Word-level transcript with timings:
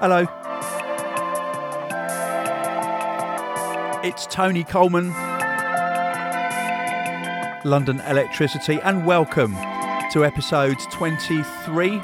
Hello. 0.00 0.20
It's 4.04 4.26
Tony 4.26 4.62
Colman, 4.62 5.08
London 7.64 7.98
Elektricity, 8.06 8.80
and 8.84 9.04
welcome 9.04 9.54
to 10.12 10.24
episode 10.24 10.78
23 10.92 11.96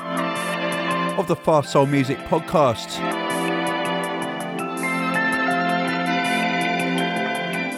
of 1.19 1.29
the 1.29 1.37
Fast 1.37 1.71
Soul 1.71 1.87
Music 1.87 2.19
Podcast. 2.19 2.99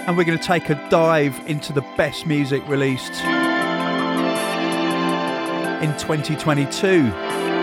And 0.06 0.16
we're 0.16 0.24
going 0.24 0.38
to 0.38 0.44
take 0.44 0.70
a 0.70 0.88
dive 0.88 1.38
into 1.46 1.74
the 1.74 1.82
best 1.98 2.24
music 2.26 2.66
released 2.66 3.12
in 5.82 5.94
2022. 5.98 7.55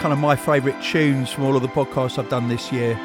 Kind 0.00 0.12
of 0.12 0.18
my 0.18 0.36
favourite 0.36 0.80
tunes 0.82 1.32
from 1.32 1.44
all 1.44 1.56
of 1.56 1.62
the 1.62 1.68
podcasts 1.68 2.18
I've 2.18 2.28
done 2.28 2.48
this 2.48 2.70
year. 2.70 2.96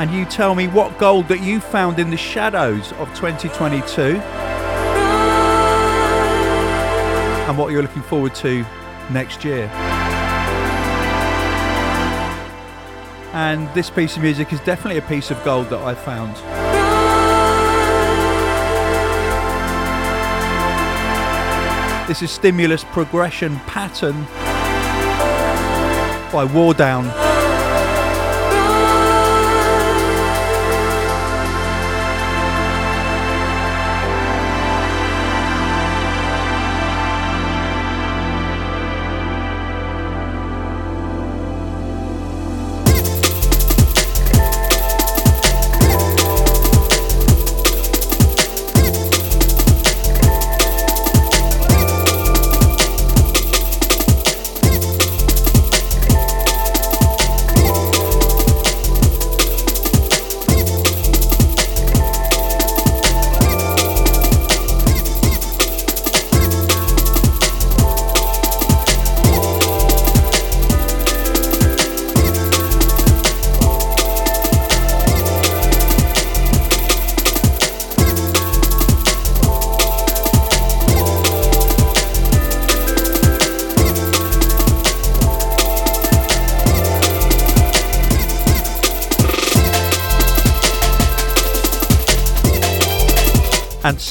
And 0.00 0.12
you 0.12 0.24
tell 0.24 0.54
me 0.54 0.66
what 0.68 0.98
gold 0.98 1.28
that 1.28 1.40
you 1.40 1.60
found 1.60 1.98
in 1.98 2.10
the 2.10 2.16
shadows 2.16 2.92
of 2.94 3.08
2022 3.14 4.20
and 7.46 7.56
what 7.56 7.72
you're 7.72 7.82
looking 7.82 8.02
forward 8.02 8.34
to 8.36 8.66
next 9.10 9.44
year. 9.44 9.66
And 13.32 13.72
this 13.74 13.90
piece 13.90 14.16
of 14.16 14.22
music 14.22 14.52
is 14.52 14.60
definitely 14.60 14.98
a 14.98 15.02
piece 15.08 15.30
of 15.30 15.42
gold 15.44 15.70
that 15.70 15.80
I 15.80 15.94
found. 15.94 16.73
This 22.06 22.20
is 22.20 22.30
Stimulus 22.30 22.84
Progression 22.84 23.56
Pattern 23.60 24.24
by 26.30 26.46
Wardown. 26.46 27.33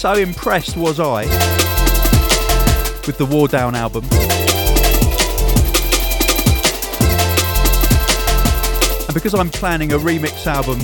So 0.04 0.16
impressed 0.16 0.76
was 0.76 1.00
I 1.00 1.24
with 3.08 3.18
the 3.18 3.26
Wardown 3.26 3.74
album. 3.74 4.04
And 9.06 9.14
because 9.14 9.34
I'm 9.34 9.50
planning 9.50 9.94
a 9.94 9.98
remix 9.98 10.46
album 10.46 10.78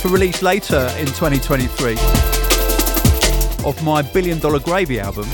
for 0.00 0.08
release 0.08 0.42
later 0.42 0.92
in 0.98 1.06
2023 1.06 1.92
of 3.64 3.80
my 3.84 4.02
Billion 4.02 4.40
Dollar 4.40 4.58
Gravy 4.58 4.98
album, 4.98 5.28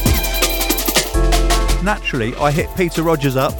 naturally 1.82 2.34
I 2.34 2.50
hit 2.50 2.68
Peter 2.76 3.02
Rogers 3.02 3.36
up 3.36 3.56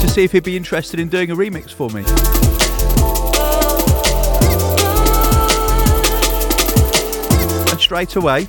to 0.00 0.08
see 0.08 0.24
if 0.24 0.32
he'd 0.32 0.44
be 0.44 0.56
interested 0.56 0.98
in 0.98 1.10
doing 1.10 1.30
a 1.30 1.36
remix 1.36 1.70
for 1.70 1.90
me. 1.90 2.02
Straight 7.90 8.14
away, 8.14 8.42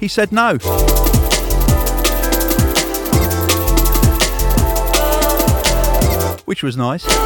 he 0.00 0.08
said 0.08 0.32
no. 0.32 0.58
Which 6.44 6.64
was 6.64 6.76
nice. 6.76 7.23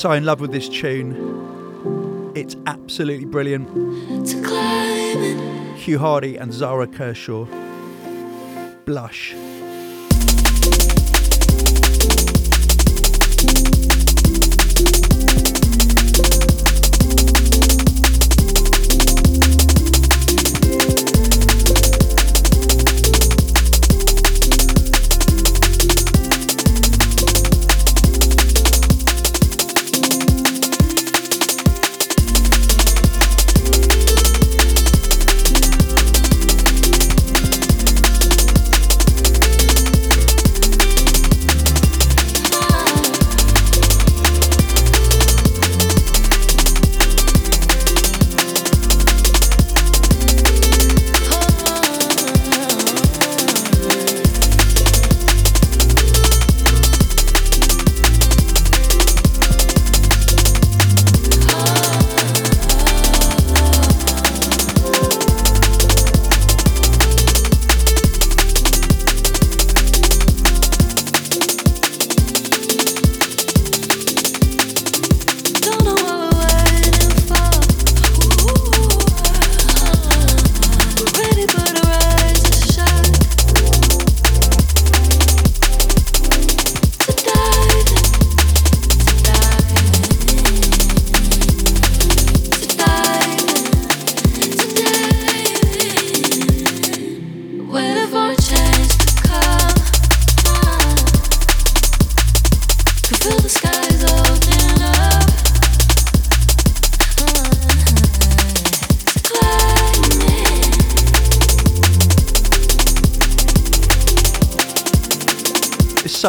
So 0.00 0.12
in 0.12 0.24
love 0.24 0.40
with 0.40 0.50
this 0.50 0.66
tune. 0.66 2.32
It's 2.34 2.56
absolutely 2.66 3.26
brilliant. 3.26 3.68
Hugh 5.76 5.98
Hardy 5.98 6.36
and 6.36 6.54
Zara 6.54 6.86
Kershaw. 6.86 7.44
Blush. 8.86 9.34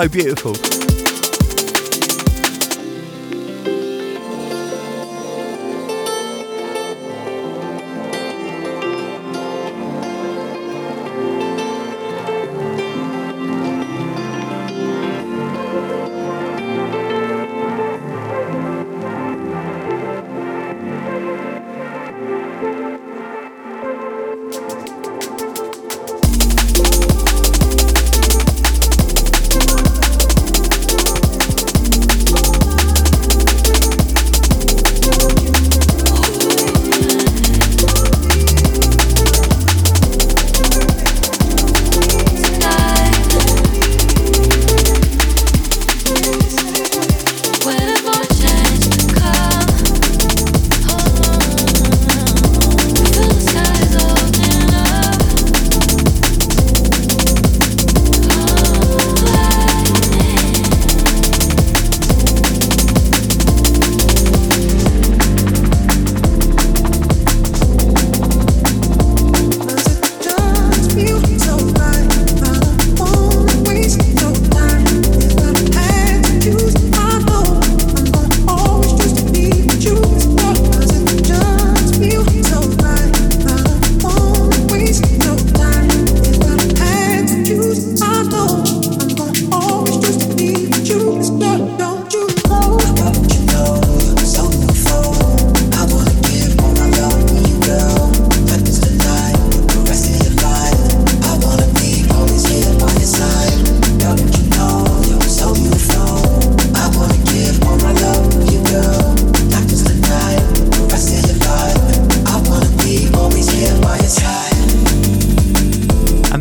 So 0.01 0.09
beautiful. 0.09 0.70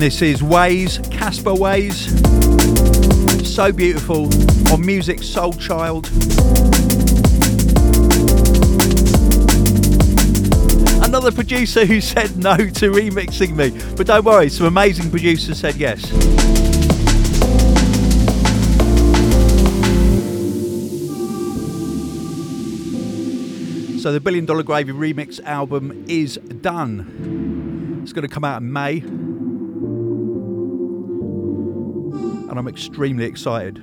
This 0.01 0.23
is 0.23 0.43
Ways, 0.43 0.99
Casper 1.11 1.55
Ways. 1.55 2.07
So 3.47 3.71
beautiful 3.71 4.31
on 4.73 4.81
Music 4.81 5.23
Soul 5.23 5.53
Child. 5.53 6.07
Another 11.05 11.31
producer 11.31 11.85
who 11.85 12.01
said 12.01 12.35
no 12.39 12.57
to 12.57 12.91
remixing 12.91 13.55
me. 13.55 13.79
But 13.95 14.07
don't 14.07 14.25
worry, 14.25 14.49
some 14.49 14.65
amazing 14.65 15.11
producers 15.11 15.59
said 15.59 15.77
yes. 15.77 16.01
So 24.03 24.13
the 24.13 24.21
Billion 24.25 24.47
Dollar 24.47 24.63
Gravy 24.63 24.93
remix 24.93 25.45
album 25.45 26.07
is 26.09 26.37
done. 26.63 28.01
It's 28.03 28.15
going 28.15 28.27
to 28.27 28.35
come 28.35 28.45
out 28.45 28.63
in 28.63 28.73
May. 28.73 29.05
And 32.51 32.59
I'm 32.59 32.69
extremely 32.69 33.25
excited. 33.25 33.81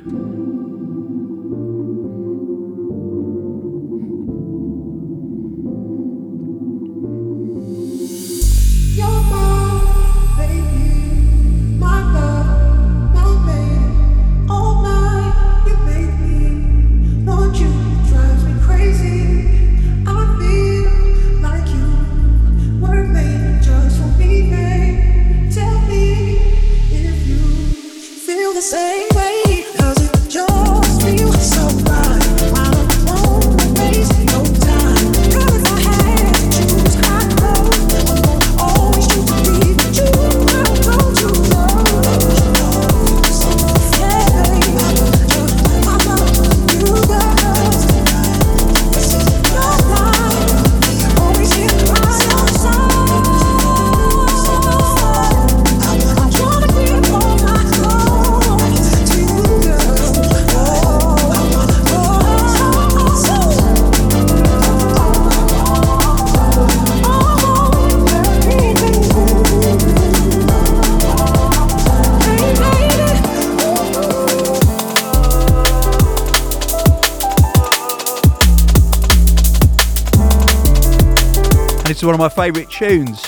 Of 82.17 82.36
my 82.36 82.43
favourite 82.43 82.67
tunes 82.69 83.21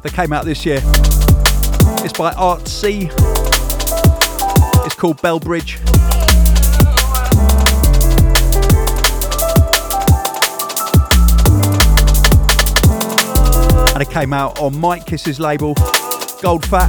that 0.00 0.12
came 0.14 0.32
out 0.32 0.46
this 0.46 0.64
year. 0.64 0.80
It's 2.02 2.16
by 2.16 2.32
Art 2.32 2.66
C. 2.66 3.10
It's 4.86 4.94
called 4.94 5.18
Bellbridge. 5.18 5.78
And 13.92 14.02
it 14.02 14.08
came 14.08 14.32
out 14.32 14.58
on 14.60 14.78
Mike 14.78 15.04
Kiss's 15.04 15.38
label, 15.38 15.74
Gold 16.40 16.64
Fat. 16.64 16.88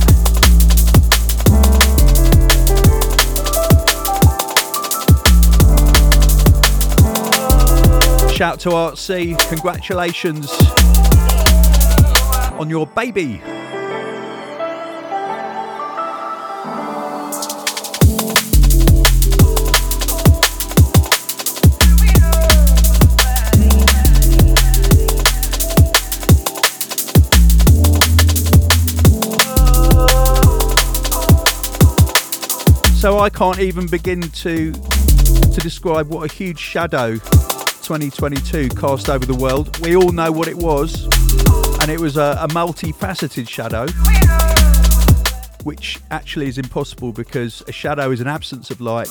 Shout 8.31 8.61
to 8.61 8.71
Art 8.71 8.97
C, 8.97 9.35
congratulations 9.49 10.49
on 12.63 12.69
your 12.69 12.87
baby. 12.87 13.41
So 32.95 33.19
I 33.19 33.29
can't 33.29 33.59
even 33.59 33.87
begin 33.87 34.21
to 34.21 34.71
to 34.71 35.59
describe 35.59 36.07
what 36.07 36.31
a 36.31 36.33
huge 36.33 36.59
shadow 36.59 37.17
2022 37.17 38.69
cast 38.69 39.09
over 39.09 39.25
the 39.25 39.35
world. 39.35 39.77
We 39.79 39.97
all 39.97 40.13
know 40.13 40.31
what 40.31 40.47
it 40.47 40.55
was 40.55 41.09
and 41.83 41.91
it 41.91 41.99
was 41.99 42.15
a, 42.15 42.37
a 42.39 42.47
multifaceted 42.47 43.49
shadow. 43.49 43.85
which 45.65 45.99
actually 46.11 46.47
is 46.47 46.57
impossible 46.57 47.11
because 47.11 47.61
a 47.67 47.73
shadow 47.73 48.09
is 48.09 48.21
an 48.21 48.27
absence 48.27 48.71
of 48.71 48.79
light 48.79 49.09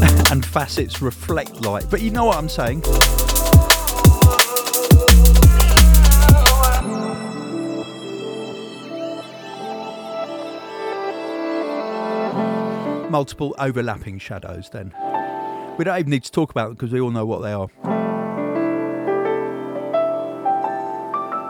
and 0.30 0.44
facets 0.46 1.02
reflect 1.02 1.60
light. 1.60 1.84
But 1.90 2.00
you 2.00 2.10
know 2.10 2.24
what 2.24 2.38
I'm 2.38 2.48
saying? 2.48 2.80
Multiple 13.10 13.54
overlapping 13.58 14.18
shadows, 14.18 14.70
then. 14.70 14.94
We 15.76 15.84
don't 15.84 15.98
even 15.98 16.10
need 16.10 16.24
to 16.24 16.32
talk 16.32 16.50
about 16.50 16.68
them 16.68 16.74
because 16.76 16.92
we 16.92 17.00
all 17.00 17.10
know 17.10 17.26
what 17.26 17.42
they 17.42 17.52
are. 17.52 17.99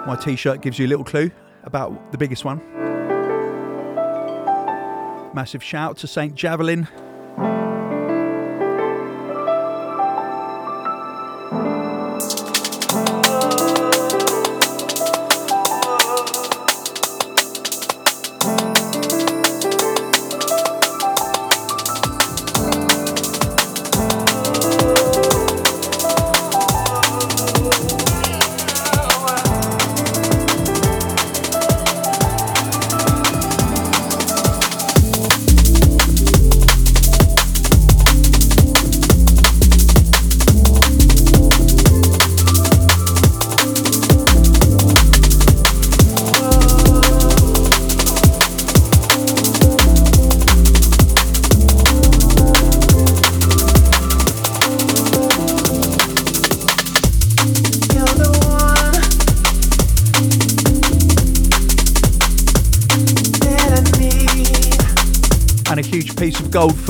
My 0.06 0.16
t 0.16 0.34
shirt 0.36 0.62
gives 0.62 0.78
you 0.78 0.86
a 0.86 0.88
little 0.88 1.04
clue 1.04 1.30
about 1.64 2.12
the 2.12 2.18
biggest 2.18 2.44
one. 2.44 2.60
Massive 5.34 5.62
shout 5.62 5.98
to 5.98 6.06
St. 6.06 6.34
Javelin. 6.34 6.88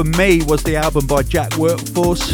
For 0.00 0.16
me 0.16 0.42
was 0.44 0.62
the 0.62 0.76
album 0.76 1.06
by 1.06 1.22
Jack 1.22 1.54
Workforce. 1.58 2.32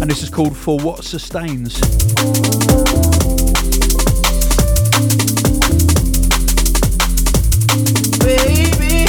And 0.00 0.08
this 0.08 0.22
is 0.22 0.30
called 0.30 0.56
For 0.56 0.78
What 0.78 1.02
Sustains. 1.02 1.80
Baby. 8.20 9.08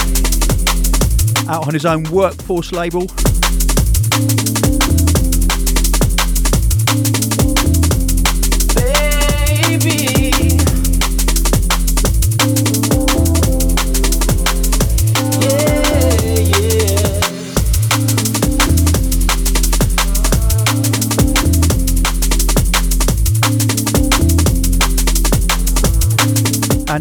Out 1.48 1.68
on 1.68 1.74
his 1.76 1.86
own 1.86 2.06
Workforce 2.06 2.72
label. 2.72 3.06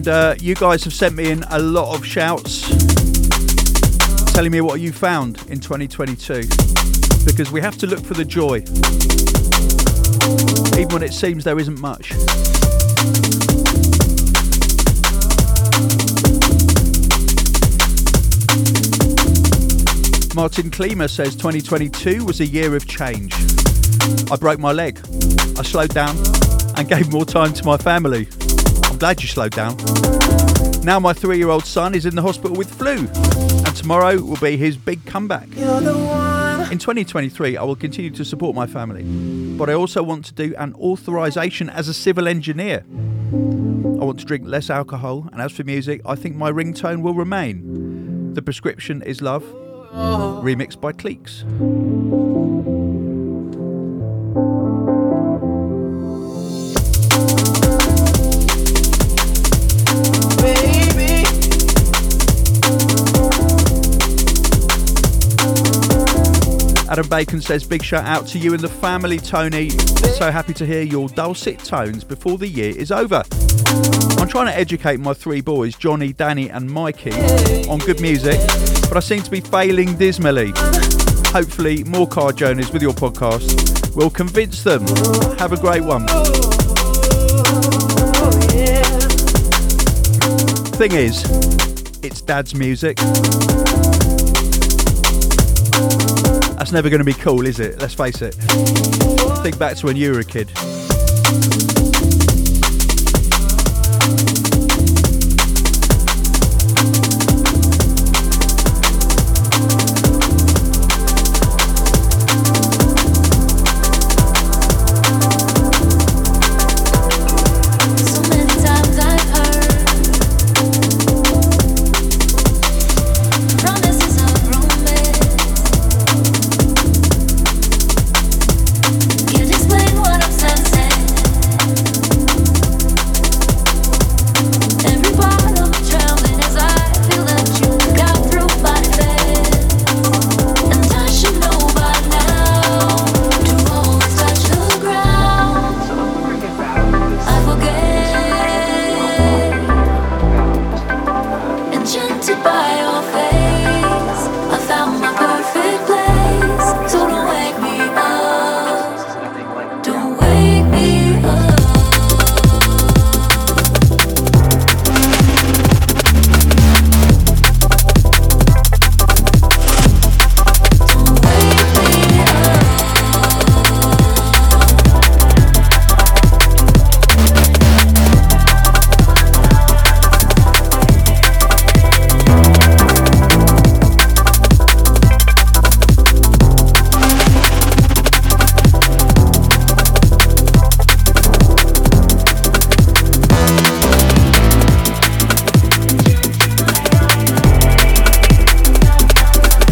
Uh, 0.06 0.34
you 0.38 0.54
guys 0.54 0.84
have 0.84 0.92
sent 0.92 1.14
me 1.14 1.30
in 1.30 1.42
a 1.44 1.58
lot 1.58 1.96
of 1.96 2.04
shouts 2.04 2.68
telling 4.34 4.52
me 4.52 4.60
what 4.60 4.80
you 4.80 4.92
found 4.92 5.38
in 5.48 5.58
2022 5.58 6.42
because 7.24 7.50
we 7.50 7.60
have 7.60 7.78
to 7.78 7.86
look 7.86 8.04
for 8.04 8.12
the 8.14 8.24
joy, 8.24 8.58
even 10.78 10.92
when 10.92 11.02
it 11.02 11.12
seems 11.12 11.42
there 11.42 11.58
isn't 11.58 11.80
much. 11.80 12.12
Martin 20.34 20.70
Klima 20.70 21.10
says 21.10 21.34
2022 21.34 22.24
was 22.24 22.40
a 22.40 22.46
year 22.46 22.76
of 22.76 22.86
change. 22.86 23.34
I 24.30 24.36
broke 24.36 24.60
my 24.60 24.72
leg. 24.72 25.00
I 25.58 25.62
slowed 25.62 25.94
down 25.94 26.16
and 26.76 26.86
gave 26.86 27.10
more 27.10 27.24
time 27.24 27.52
to 27.54 27.64
my 27.64 27.76
family 27.76 28.28
glad 28.98 29.22
you 29.22 29.28
slowed 29.28 29.52
down. 29.52 29.76
Now 30.82 30.98
my 30.98 31.12
three 31.12 31.38
year 31.38 31.50
old 31.50 31.64
son 31.64 31.94
is 31.94 32.04
in 32.04 32.16
the 32.16 32.22
hospital 32.22 32.56
with 32.56 32.72
flu, 32.72 33.06
and 33.06 33.76
tomorrow 33.76 34.20
will 34.20 34.36
be 34.36 34.56
his 34.56 34.76
big 34.76 35.04
comeback. 35.06 35.48
In 36.70 36.78
2023, 36.78 37.56
I 37.56 37.62
will 37.62 37.76
continue 37.76 38.10
to 38.10 38.24
support 38.24 38.54
my 38.54 38.66
family, 38.66 39.04
but 39.56 39.70
I 39.70 39.74
also 39.74 40.02
want 40.02 40.24
to 40.26 40.34
do 40.34 40.54
an 40.56 40.74
authorization 40.74 41.70
as 41.70 41.88
a 41.88 41.94
civil 41.94 42.26
engineer. 42.28 42.84
I 42.90 44.04
want 44.04 44.18
to 44.20 44.24
drink 44.24 44.46
less 44.46 44.68
alcohol, 44.68 45.28
and 45.32 45.40
as 45.40 45.52
for 45.52 45.64
music, 45.64 46.00
I 46.04 46.14
think 46.14 46.36
my 46.36 46.50
ringtone 46.50 47.02
will 47.02 47.14
remain. 47.14 48.34
The 48.34 48.42
prescription 48.42 49.02
is 49.02 49.22
love, 49.22 49.44
remixed 50.42 50.80
by 50.80 50.92
Cleeks. 50.92 51.44
Adam 66.88 67.06
Bacon 67.08 67.40
says, 67.40 67.64
Big 67.64 67.82
shout 67.82 68.04
out 68.04 68.26
to 68.28 68.38
you 68.38 68.54
and 68.54 68.62
the 68.62 68.68
family, 68.68 69.18
Tony. 69.18 69.70
So 69.70 70.30
happy 70.30 70.54
to 70.54 70.66
hear 70.66 70.82
your 70.82 71.08
dulcet 71.10 71.58
tones 71.58 72.02
before 72.02 72.38
the 72.38 72.48
year 72.48 72.76
is 72.76 72.90
over. 72.90 73.22
I'm 74.18 74.28
trying 74.28 74.46
to 74.46 74.56
educate 74.56 74.98
my 74.98 75.12
three 75.12 75.42
boys, 75.42 75.76
Johnny, 75.76 76.12
Danny, 76.12 76.48
and 76.48 76.70
Mikey, 76.70 77.12
on 77.68 77.78
good 77.80 78.00
music, 78.00 78.40
but 78.88 78.96
I 78.96 79.00
seem 79.00 79.22
to 79.22 79.30
be 79.30 79.40
failing 79.40 79.96
dismally. 79.96 80.52
Hopefully, 81.26 81.84
more 81.84 82.06
car 82.08 82.32
journeys 82.32 82.72
with 82.72 82.80
your 82.80 82.94
podcast 82.94 83.94
will 83.94 84.10
convince 84.10 84.62
them. 84.62 84.86
Have 85.38 85.52
a 85.52 85.58
great 85.58 85.82
one. 85.82 86.06
Thing 90.78 90.92
is, 90.92 91.24
it's 92.02 92.22
dad's 92.22 92.54
music. 92.54 92.98
That's 96.58 96.72
never 96.72 96.90
going 96.90 96.98
to 96.98 97.04
be 97.04 97.14
cool, 97.14 97.46
is 97.46 97.60
it? 97.60 97.80
Let's 97.80 97.94
face 97.94 98.20
it. 98.20 98.34
Think 99.42 99.58
back 99.58 99.76
to 99.76 99.86
when 99.86 99.96
you 99.96 100.12
were 100.12 100.18
a 100.18 100.24
kid. 100.24 100.50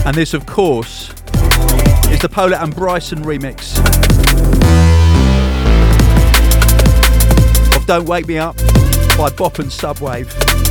And 0.06 0.14
this, 0.14 0.34
of 0.34 0.46
course, 0.46 1.10
is 2.08 2.20
the 2.20 2.28
Polar 2.30 2.58
and 2.58 2.72
Bryson 2.72 3.24
remix 3.24 3.76
of 7.76 7.84
Don't 7.86 8.06
Wake 8.06 8.28
Me 8.28 8.38
Up 8.38 8.56
by 9.18 9.30
Bop 9.30 9.58
and 9.58 9.68
Subwave. 9.68 10.65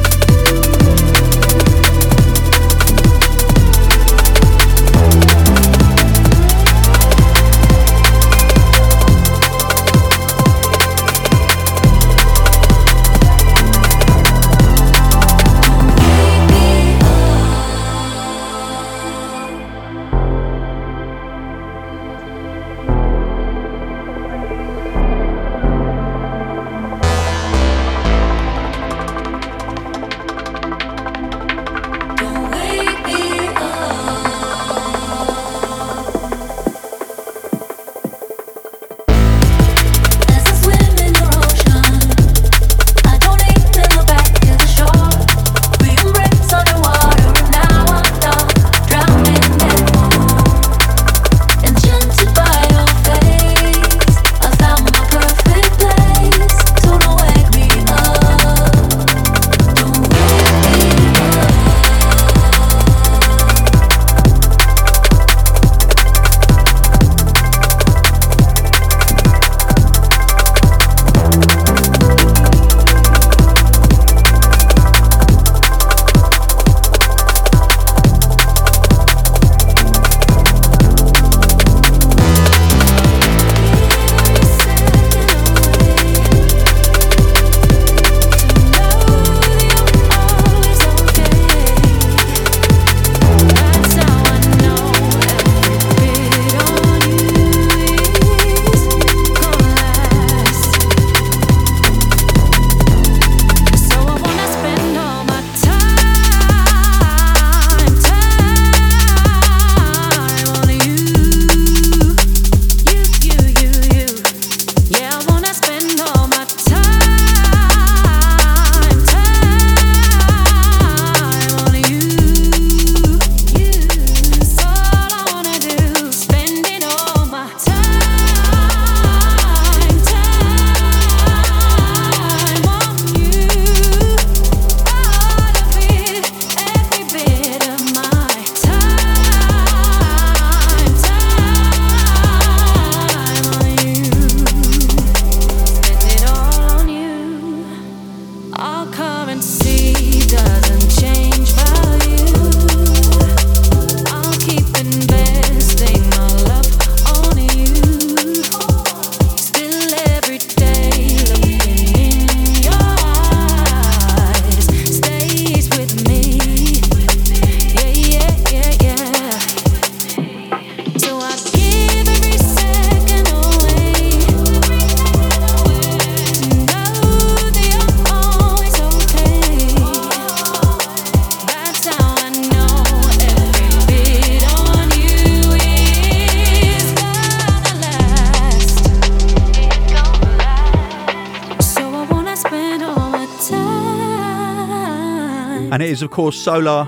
is, 195.96 196.02
of 196.02 196.12
course, 196.12 196.38
Solar. 196.38 196.84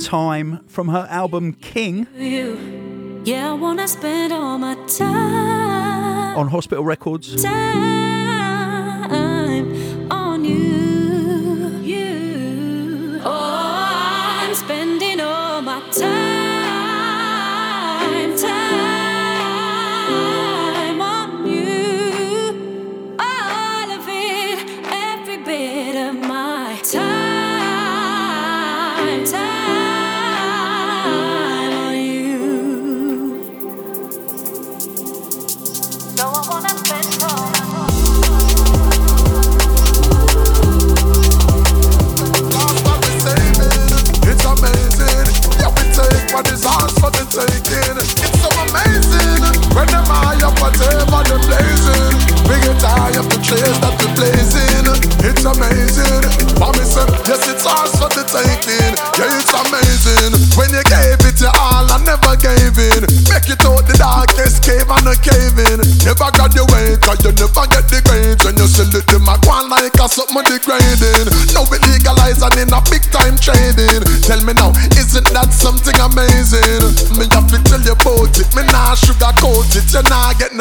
Time 0.00 0.64
from 0.66 0.88
her 0.88 1.06
album 1.10 1.52
King. 1.52 2.06
Yeah, 2.16 3.52
on 6.40 6.48
Hospital 6.48 6.84
Records. 6.84 7.42
Time 7.42 8.57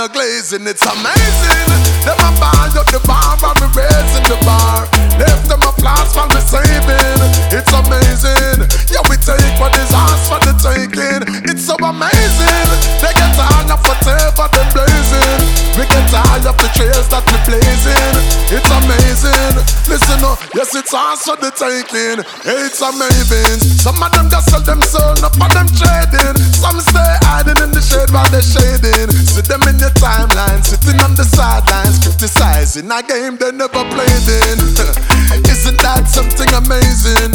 glazing. 0.10 0.68
It's 0.68 0.86
amazing. 0.86 1.68
Them 2.06 2.20
a 2.20 2.32
band 2.40 2.78
up 2.78 2.88
the 2.88 3.02
bar 3.08 3.36
while 3.40 3.56
we 3.60 3.68
raising 3.76 4.28
the 4.28 4.38
bar. 4.46 4.88
Left 5.20 5.50
them 5.50 5.62
a 5.64 5.70
applause 5.70 6.16
while 6.16 6.30
we 6.30 6.42
saving. 6.42 7.20
It's 7.52 7.72
amazing. 7.74 8.68
Yeah, 8.92 9.04
we 9.10 9.16
take 9.20 9.56
what 9.60 9.74
is 9.78 9.92
ours 9.94 10.24
for 10.30 10.40
the 10.44 10.54
taking. 10.60 11.24
It's 11.50 11.66
so 11.66 11.76
amazing. 11.82 12.68
They 13.02 13.12
get 13.14 13.34
high 13.36 13.68
off 13.68 13.84
whatever 13.84 14.48
they 14.54 14.66
blazing. 14.74 15.40
We 15.76 15.84
get 15.86 16.10
high 16.10 16.42
off 16.48 16.58
the 16.58 16.70
trails 16.74 17.08
that 17.10 17.24
we 17.28 17.38
blazing. 17.46 18.14
It's 18.50 18.70
amazing. 18.70 19.56
Listen 19.90 20.24
up, 20.24 20.40
yes, 20.54 20.76
it's 20.76 20.94
ours 20.94 21.22
for 21.24 21.38
the 21.38 21.52
taking. 21.52 22.24
It's 22.46 22.82
amazing. 22.82 23.60
Some 23.82 24.02
of 24.02 24.12
them 24.12 24.30
just 24.30 24.50
sell 24.50 24.62
them 24.62 24.82
soul, 24.84 25.18
up 25.24 25.34
for 25.36 25.50
them 25.52 25.68
trading. 25.76 26.38
Some 26.54 26.80
stay 26.82 27.17
hiding 27.48 27.64
in 27.64 27.72
the 27.72 27.82
shade 27.82 28.12
while 28.12 28.28
they're 28.30 28.42
shading. 28.42 29.12
See 29.12 29.42
them 29.42 29.64
in 29.68 29.80
your 29.80 29.94
timeline, 29.96 30.64
sitting 30.64 31.00
on 31.02 31.16
the 31.16 31.24
sidelines, 31.24 32.00
criticizing 32.00 32.92
a 32.92 33.02
game 33.04 33.38
they 33.38 33.52
never 33.52 33.84
played 33.88 34.28
in. 34.28 34.58
Isn't 35.48 35.80
that 35.80 36.08
something 36.08 36.50
amazing? 36.54 37.32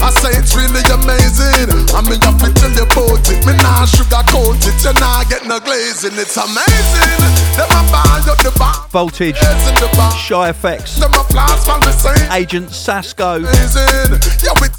I 0.00 0.08
say 0.22 0.32
it's 0.38 0.54
really 0.56 0.80
amazing. 0.88 1.68
I 1.92 2.00
mean, 2.06 2.22
I 2.22 2.32
fit 2.38 2.56
tell 2.56 2.72
you 2.72 2.86
about 2.86 3.26
it. 3.28 3.44
Me 3.44 3.52
nah 3.60 3.84
sugarcoat 3.84 4.62
it. 4.62 4.78
You 4.80 4.94
nah 4.96 5.24
get 5.28 5.44
no 5.46 5.60
glazing. 5.60 6.16
It's 6.16 6.36
amazing. 6.36 7.49
Them 7.60 7.68
a 7.72 7.92
ball 7.92 8.30
up 8.32 8.38
the 8.38 8.56
bar. 8.58 8.86
Voltage, 8.88 9.36
Shy 9.36 10.50
FX, 10.50 10.96
Agent 12.32 12.70
Sasco. 12.70 13.44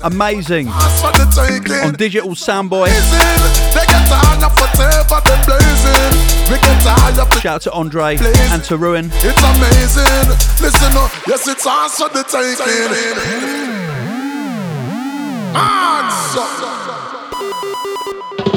Amazing. 0.01 0.67
On 0.67 1.93
Digital 1.93 2.31
Soundboy. 2.31 2.87
Shout 7.39 7.45
out 7.45 7.61
to 7.61 7.71
Andre 7.71 8.17
and 8.49 8.63
to 8.63 8.77
Ruin. 8.77 9.11
It's 9.13 9.43
amazing. 9.43 10.29
Listen 10.59 10.97
up. 10.97 11.11
Yes, 11.27 11.47
it's 11.47 11.67
also 11.67 12.07
the 12.09 12.23
taking. 12.23 12.65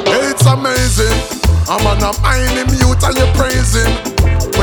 It's 0.07 0.47
amazing. 0.47 1.45
I'm 1.67 1.87
on 1.87 1.99
a 1.99 2.19
mind 2.23 2.71
mute 2.73 3.03
and 3.03 3.17
you're 3.19 3.35
praising. 3.35 4.14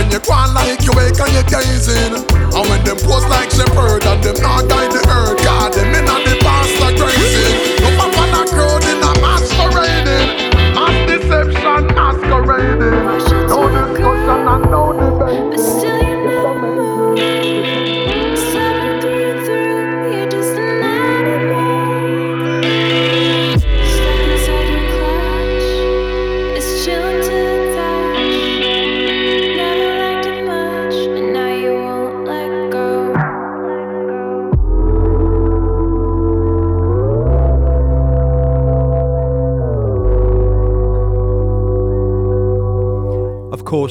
When 0.01 0.09
you 0.09 0.19
go 0.19 0.33
like 0.55 0.81
you 0.81 0.89
wake 0.97 1.19
and 1.21 1.31
you're 1.31 1.43
gazing. 1.45 2.25
And 2.25 2.65
when 2.65 2.83
them 2.83 2.97
post 3.05 3.29
like 3.29 3.51
shepherd 3.51 4.03
and 4.03 4.23
them 4.23 4.33
not 4.41 4.67
guide 4.67 4.89
the 4.89 4.97
earth. 5.05 5.37
God, 5.45 5.73
them 5.73 5.93
in 5.93 6.05
the 6.05 6.37
pastor 6.41 6.97
crazy. 6.97 7.77
No 7.85 7.93
papa 8.01 8.25
not 8.33 8.47
crowd 8.49 8.81
in 8.81 8.97
a 8.97 9.13
masquerading. 9.21 10.49
Mass 10.73 11.05
deception 11.05 11.85
masquerading. 11.93 13.00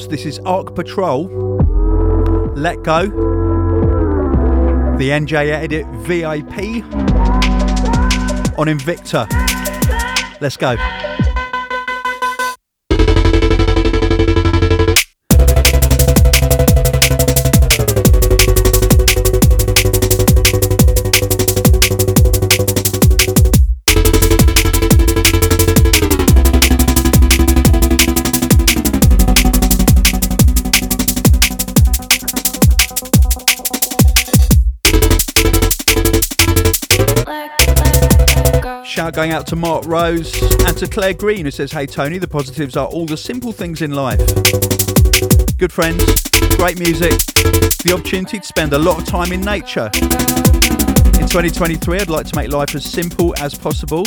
Course, 0.01 0.09
this 0.09 0.25
is 0.25 0.39
Ark 0.39 0.73
Patrol. 0.73 1.27
Let 2.55 2.81
Go. 2.81 3.05
The 4.97 5.09
NJ 5.09 5.51
Edit 5.51 5.85
VIP 6.07 6.83
on 8.57 8.65
Invicta. 8.65 9.27
Let's 10.41 10.57
go. 10.57 10.75
Shout 39.01 39.15
going 39.15 39.31
out 39.31 39.47
to 39.47 39.55
Mark 39.55 39.87
Rose 39.87 40.31
and 40.61 40.77
to 40.77 40.85
Claire 40.85 41.15
Green, 41.15 41.45
who 41.45 41.49
says, 41.49 41.71
Hey 41.71 41.87
Tony, 41.87 42.19
the 42.19 42.27
positives 42.27 42.77
are 42.77 42.85
all 42.85 43.07
the 43.07 43.17
simple 43.17 43.51
things 43.51 43.81
in 43.81 43.89
life. 43.95 44.19
Good 45.57 45.71
friends, 45.71 46.05
great 46.57 46.77
music, 46.77 47.17
the 47.81 47.93
opportunity 47.95 48.37
to 48.37 48.45
spend 48.45 48.73
a 48.73 48.77
lot 48.77 49.01
of 49.01 49.07
time 49.07 49.31
in 49.31 49.41
nature. 49.41 49.89
In 51.17 51.25
2023, 51.25 52.01
I'd 52.01 52.09
like 52.11 52.27
to 52.27 52.35
make 52.35 52.51
life 52.51 52.75
as 52.75 52.85
simple 52.85 53.33
as 53.39 53.55
possible 53.55 54.05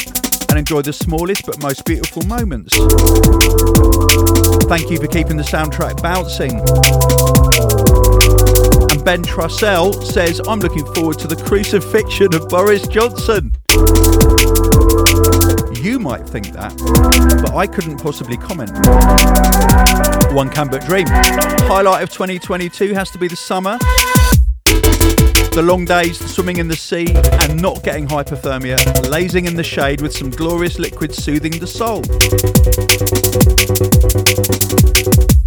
and 0.48 0.60
enjoy 0.60 0.80
the 0.82 0.92
smallest 0.92 1.44
but 1.44 1.60
most 1.60 1.84
beautiful 1.84 2.22
moments. 2.28 2.76
Thank 4.68 4.92
you 4.92 4.98
for 4.98 5.08
keeping 5.08 5.36
the 5.36 5.42
soundtrack 5.42 6.00
bouncing. 6.02 7.73
Ben 9.02 9.22
Trussell 9.22 10.04
says, 10.04 10.40
I'm 10.46 10.60
looking 10.60 10.84
forward 10.94 11.18
to 11.20 11.26
the 11.26 11.36
crucifixion 11.36 12.34
of 12.34 12.48
Boris 12.48 12.86
Johnson. 12.86 13.52
You 15.82 15.98
might 15.98 16.28
think 16.28 16.52
that, 16.52 16.76
but 17.42 17.54
I 17.54 17.66
couldn't 17.66 17.98
possibly 17.98 18.36
comment. 18.36 18.70
One 20.34 20.50
can 20.50 20.68
but 20.68 20.84
dream. 20.84 21.06
Highlight 21.66 22.02
of 22.02 22.10
2022 22.10 22.94
has 22.94 23.10
to 23.10 23.18
be 23.18 23.26
the 23.26 23.36
summer. 23.36 23.78
The 24.64 25.62
long 25.62 25.84
days, 25.84 26.18
swimming 26.18 26.58
in 26.58 26.68
the 26.68 26.76
sea, 26.76 27.06
and 27.42 27.60
not 27.62 27.82
getting 27.82 28.06
hypothermia, 28.06 29.08
lazing 29.08 29.46
in 29.46 29.54
the 29.54 29.64
shade 29.64 30.00
with 30.00 30.12
some 30.12 30.30
glorious 30.30 30.78
liquid 30.78 31.14
soothing 31.14 31.52
the 31.52 31.66
soul. 31.66 32.02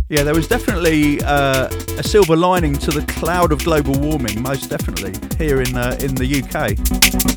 Yeah, 0.10 0.24
there 0.24 0.34
was 0.34 0.48
definitely 0.48 1.22
uh, 1.22 1.68
a 1.98 2.04
silver 2.04 2.38
lining 2.38 2.74
to 2.76 2.92
the 2.92 3.06
cloud 3.20 3.52
of 3.52 3.60
global 3.66 3.94
warming, 4.00 4.42
most 4.42 4.70
definitely, 4.70 5.14
here 5.38 5.62
in, 5.62 5.76
uh, 5.76 5.98
in 6.00 6.16
the 6.16 6.44
UK. 6.44 7.37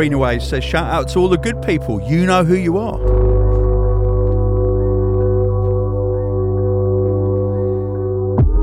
Greenaway 0.00 0.38
says, 0.38 0.64
shout 0.64 0.90
out 0.90 1.08
to 1.08 1.18
all 1.18 1.28
the 1.28 1.36
good 1.36 1.60
people. 1.60 2.00
You 2.00 2.24
know 2.24 2.42
who 2.42 2.54
you 2.54 2.78
are. 2.78 2.96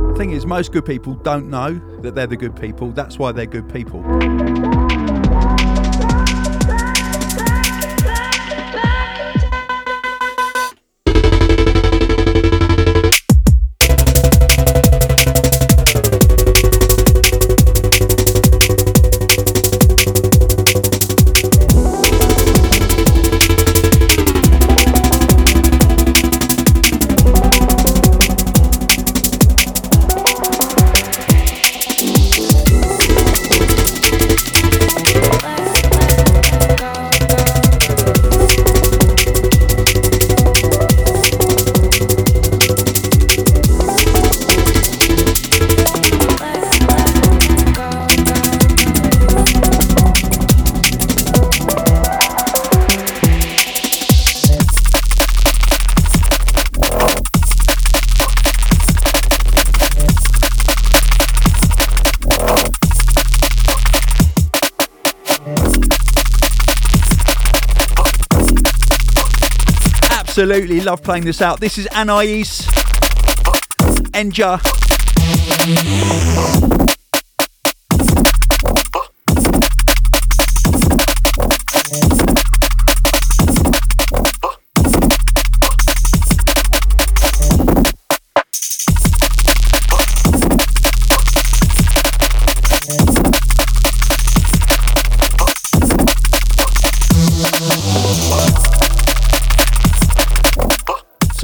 The 0.07 0.15
thing 0.17 0.31
is, 0.31 0.47
most 0.47 0.71
good 0.71 0.83
people 0.83 1.13
don't 1.13 1.47
know 1.51 1.79
that 2.01 2.15
they're 2.15 2.25
the 2.25 2.37
good 2.37 2.59
people. 2.59 2.89
That's 2.89 3.19
why 3.19 3.33
they're 3.33 3.45
good 3.45 3.71
people. 3.71 4.01
Love 70.87 71.03
playing 71.03 71.25
this 71.25 71.41
out. 71.41 71.59
This 71.59 71.77
is 71.77 71.85
Anais 71.87 72.63
Enja. 74.13 74.57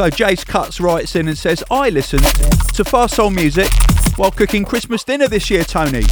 So 0.03 0.09
Jace 0.09 0.45
Cuts 0.45 0.81
writes 0.81 1.15
in 1.15 1.29
and 1.29 1.37
says, 1.37 1.63
I 1.71 1.87
listened 1.87 2.25
to 2.73 2.83
fast 2.83 3.15
soul 3.15 3.29
music 3.29 3.69
while 4.17 4.31
cooking 4.31 4.65
Christmas 4.65 5.05
dinner 5.05 5.29
this 5.29 5.49
year, 5.49 5.63
Tony. 5.63 6.03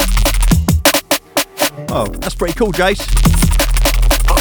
Oh, 1.90 2.08
that's 2.22 2.34
pretty 2.34 2.54
cool, 2.54 2.72
Jace. 2.72 3.06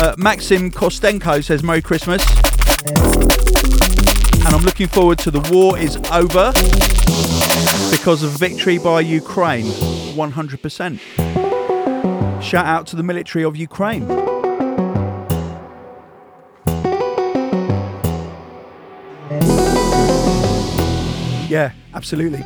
Uh, 0.00 0.14
Maxim 0.16 0.70
Kostenko 0.70 1.42
says, 1.42 1.64
Merry 1.64 1.82
Christmas. 1.82 2.24
And 4.46 4.54
I'm 4.54 4.62
looking 4.62 4.86
forward 4.86 5.18
to 5.18 5.32
the 5.32 5.40
war 5.52 5.76
is 5.76 5.96
over 6.12 6.52
because 7.90 8.22
of 8.22 8.30
victory 8.30 8.78
by 8.78 9.00
Ukraine. 9.00 9.66
100%. 9.66 12.40
Shout 12.40 12.66
out 12.66 12.86
to 12.86 12.94
the 12.94 13.02
military 13.02 13.42
of 13.42 13.56
Ukraine. 13.56 14.30
Yeah, 21.50 21.72
absolutely. 21.94 22.44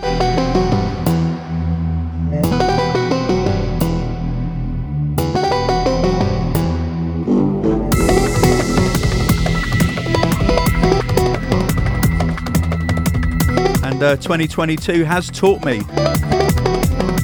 And 13.83 14.03
uh, 14.03 14.17
2022 14.17 15.05
has 15.05 15.29
taught 15.29 15.63
me 15.67 15.81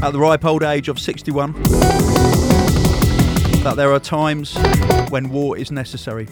at 0.03 0.11
the 0.11 0.19
ripe 0.19 0.45
old 0.45 0.63
age 0.63 0.91
of 0.91 0.99
61 1.01 1.55
that 3.63 3.73
there 3.77 3.91
are 3.91 3.99
times 3.99 4.55
when 5.09 5.31
war 5.31 5.57
is 5.57 5.71
necessary. 5.71 6.29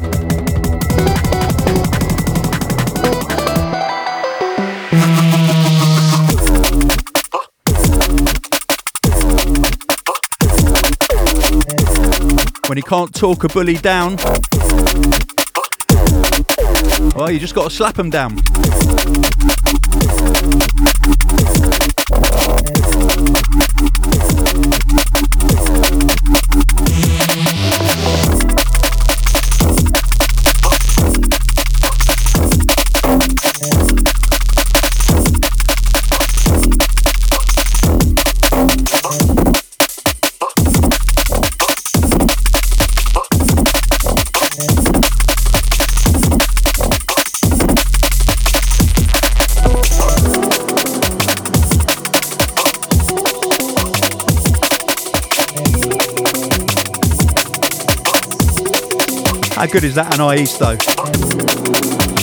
You 12.79 12.83
can't 12.85 13.13
talk 13.13 13.43
a 13.43 13.49
bully 13.49 13.75
down, 13.75 14.17
well, 17.17 17.29
you 17.29 17.41
just 17.41 17.53
got 17.53 17.65
to 17.65 17.71
slap 17.71 17.97
them 17.97 18.09
down. 18.09 18.37
How 59.69 59.73
good 59.73 59.85
is 59.85 59.97
that 59.97 60.19
Anais 60.19 60.57
though? 60.59 62.18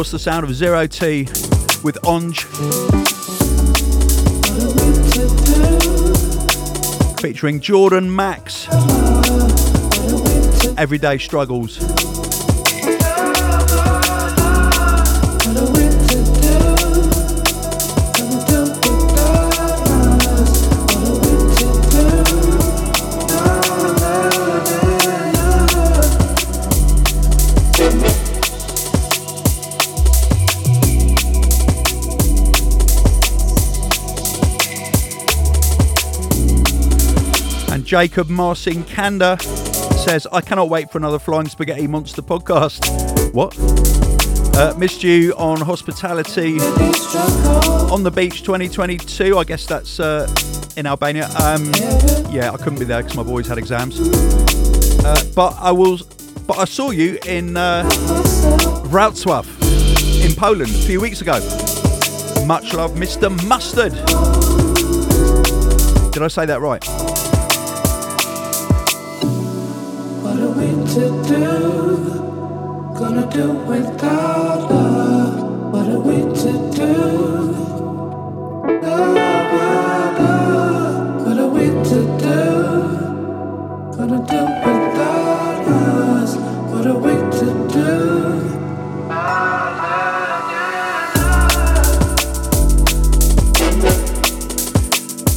Course, 0.00 0.12
the 0.12 0.18
sound 0.18 0.44
of 0.44 0.54
Zero 0.54 0.86
T 0.86 1.24
with 1.82 1.98
Onge 2.04 2.46
featuring 7.20 7.60
Jordan 7.60 8.16
Max. 8.16 8.66
Everyday 10.78 11.18
Struggles. 11.18 12.09
Jacob 37.90 38.28
Marcin 38.28 38.84
Kanda 38.84 39.36
says, 39.40 40.24
I 40.30 40.40
cannot 40.42 40.68
wait 40.68 40.92
for 40.92 40.98
another 40.98 41.18
Flying 41.18 41.48
Spaghetti 41.48 41.88
Monster 41.88 42.22
podcast. 42.22 43.34
What? 43.34 43.58
Uh, 44.56 44.78
missed 44.78 45.02
you 45.02 45.34
on 45.36 45.60
Hospitality 45.60 46.60
on 47.90 48.04
the 48.04 48.12
Beach 48.14 48.44
2022. 48.44 49.36
I 49.36 49.42
guess 49.42 49.66
that's 49.66 49.98
uh, 49.98 50.32
in 50.76 50.86
Albania. 50.86 51.28
Um, 51.42 51.72
yeah, 52.30 52.52
I 52.52 52.56
couldn't 52.58 52.78
be 52.78 52.84
there 52.84 53.02
because 53.02 53.16
my 53.16 53.24
boys 53.24 53.48
had 53.48 53.58
exams. 53.58 53.98
Uh, 55.04 55.24
but 55.34 55.56
I 55.58 55.72
will. 55.72 55.98
But 56.46 56.58
I 56.58 56.66
saw 56.66 56.90
you 56.90 57.18
in 57.26 57.56
uh, 57.56 57.82
Wrocław 58.84 60.24
in 60.24 60.36
Poland 60.36 60.70
a 60.70 60.86
few 60.86 61.00
weeks 61.00 61.22
ago. 61.22 61.40
Much 62.46 62.72
love, 62.72 62.92
Mr. 62.92 63.30
Mustard. 63.48 63.94
Did 66.12 66.22
I 66.22 66.28
say 66.28 66.46
that 66.46 66.60
right? 66.60 66.99
To 71.00 71.08
do? 71.26 71.46
Gonna 72.98 73.26
do 73.32 73.52
without 73.52 74.70
love. 74.70 75.72
What 75.72 75.88
are 75.88 75.98
we 75.98 76.16
to 76.42 76.52
do? 76.76 76.94
Love, 78.82 79.16
love, 79.56 80.18
love. 80.20 81.26
What 81.26 81.38
are 81.38 81.48
we 81.56 81.66
to 81.90 82.00
do? 82.24 82.42
Gonna 83.96 84.20
do 84.32 84.40
without 84.66 85.64
us. 85.68 86.36
What 86.70 86.86
are 86.86 86.98
we 87.06 87.14
to 87.38 87.46
do? 87.76 87.90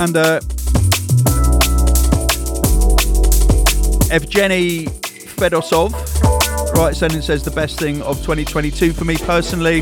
And 0.03 0.17
uh, 0.17 0.41
Evgeny 4.11 4.92
Fedosov 5.33 5.93
writes 6.75 7.01
in 7.01 7.11
and 7.13 7.23
says 7.23 7.43
the 7.43 7.51
best 7.51 7.79
thing 7.79 8.01
of 8.03 8.17
2022 8.17 8.93
for 8.93 9.05
me 9.05 9.17
personally 9.17 9.81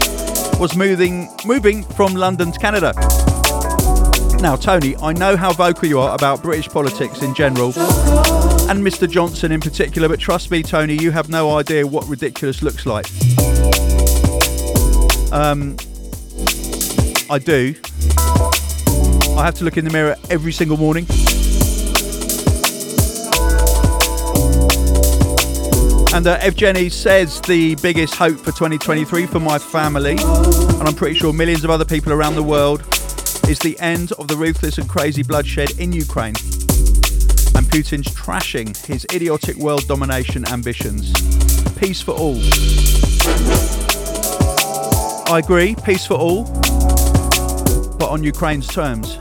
was 0.60 0.76
moving 0.76 1.30
moving 1.46 1.84
from 1.84 2.14
London 2.14 2.52
to 2.52 2.60
Canada. 2.60 2.94
Now, 4.42 4.56
Tony, 4.56 4.96
I 4.98 5.14
know 5.14 5.38
how 5.38 5.54
vocal 5.54 5.88
you 5.88 6.00
are 6.00 6.16
about 6.16 6.42
British 6.42 6.68
politics 6.68 7.22
in 7.22 7.36
general 7.36 7.68
and 8.70 8.84
Mr. 8.84 9.10
Johnson 9.10 9.52
in 9.52 9.62
particular, 9.62 10.10
but 10.10 10.20
trust 10.20 10.50
me, 10.50 10.64
Tony, 10.64 10.96
you 10.96 11.12
have 11.12 11.30
no 11.30 11.58
idea 11.58 11.86
what 11.86 12.08
ridiculous 12.08 12.64
looks 12.64 12.86
like. 12.86 13.06
Um, 15.32 15.78
I 17.30 17.40
do. 17.40 17.76
I 19.38 19.46
have 19.46 19.56
to 19.56 19.64
look 19.64 19.78
in 19.78 19.86
the 19.86 19.92
mirror 19.92 20.16
every 20.30 20.52
single 20.52 20.78
morning. 20.78 21.06
And 26.21 26.27
uh, 26.27 26.38
Evgeny 26.38 26.91
says 26.91 27.41
the 27.41 27.73
biggest 27.81 28.13
hope 28.13 28.38
for 28.38 28.51
2023 28.51 29.25
for 29.25 29.39
my 29.39 29.57
family, 29.57 30.17
and 30.19 30.88
I'm 30.88 30.93
pretty 30.93 31.17
sure 31.17 31.34
millions 31.34 31.63
of 31.63 31.71
other 31.71 31.84
people 31.84 32.13
around 32.13 32.36
the 32.36 32.43
world, 32.43 32.81
is 33.49 33.57
the 33.57 33.75
end 33.79 34.12
of 34.12 34.27
the 34.27 34.36
ruthless 34.36 34.77
and 34.77 34.88
crazy 34.88 35.23
bloodshed 35.23 35.71
in 35.79 35.91
Ukraine 35.91 36.36
and 37.55 37.65
Putin's 37.65 38.05
trashing 38.13 38.77
his 38.86 39.03
idiotic 39.12 39.55
world 39.55 39.88
domination 39.88 40.47
ambitions. 40.49 41.12
Peace 41.79 42.03
for 42.03 42.12
all. 42.12 42.39
I 45.34 45.39
agree, 45.43 45.75
peace 45.84 46.05
for 46.05 46.19
all, 46.19 46.43
but 47.97 48.10
on 48.12 48.23
Ukraine's 48.23 48.67
terms. 48.67 49.17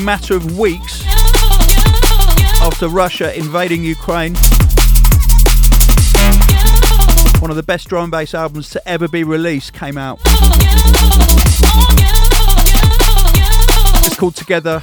A 0.00 0.02
matter 0.02 0.34
of 0.34 0.58
weeks 0.58 1.04
after 2.62 2.88
Russia 2.88 3.36
invading 3.36 3.84
Ukraine. 3.84 4.34
One 7.40 7.50
of 7.50 7.56
the 7.56 7.64
best 7.66 7.88
drum 7.88 8.04
and 8.04 8.10
bass 8.10 8.32
albums 8.32 8.70
to 8.70 8.88
ever 8.88 9.08
be 9.08 9.24
released 9.24 9.74
came 9.74 9.98
out. 9.98 10.18
It's 14.06 14.16
called 14.16 14.36
Together 14.36 14.82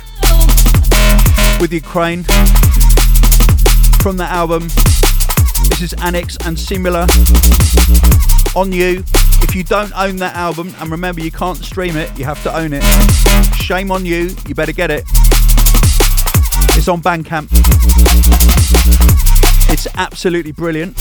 with 1.59 1.74
Ukraine. 1.74 2.24
From 4.03 4.18
that 4.18 4.30
album, 4.32 4.68
this 5.70 5.82
is 5.82 5.93
Annex 6.03 6.38
and 6.45 6.59
Similar 6.59 7.07
on 8.55 8.72
you. 8.72 9.03
If 9.41 9.55
you 9.55 9.63
don't 9.63 9.91
own 9.95 10.18
that 10.18 10.36
album, 10.36 10.74
and 10.80 10.91
remember 10.91 11.22
you 11.22 11.32
can't 11.32 11.57
stream 11.57 11.95
it, 11.95 12.18
you 12.20 12.26
have 12.26 12.41
to 12.43 12.55
own 12.55 12.72
it. 12.74 12.84
Shame 13.58 13.91
on 13.91 14.05
you, 14.05 14.34
you 14.47 14.55
better 14.55 14.72
get 14.72 14.89
it. 14.91 15.03
It's 16.78 16.88
on 16.88 17.01
Bandcamp. 17.01 17.49
It's 19.70 19.88
absolutely 19.95 20.53
brilliant. 20.53 20.97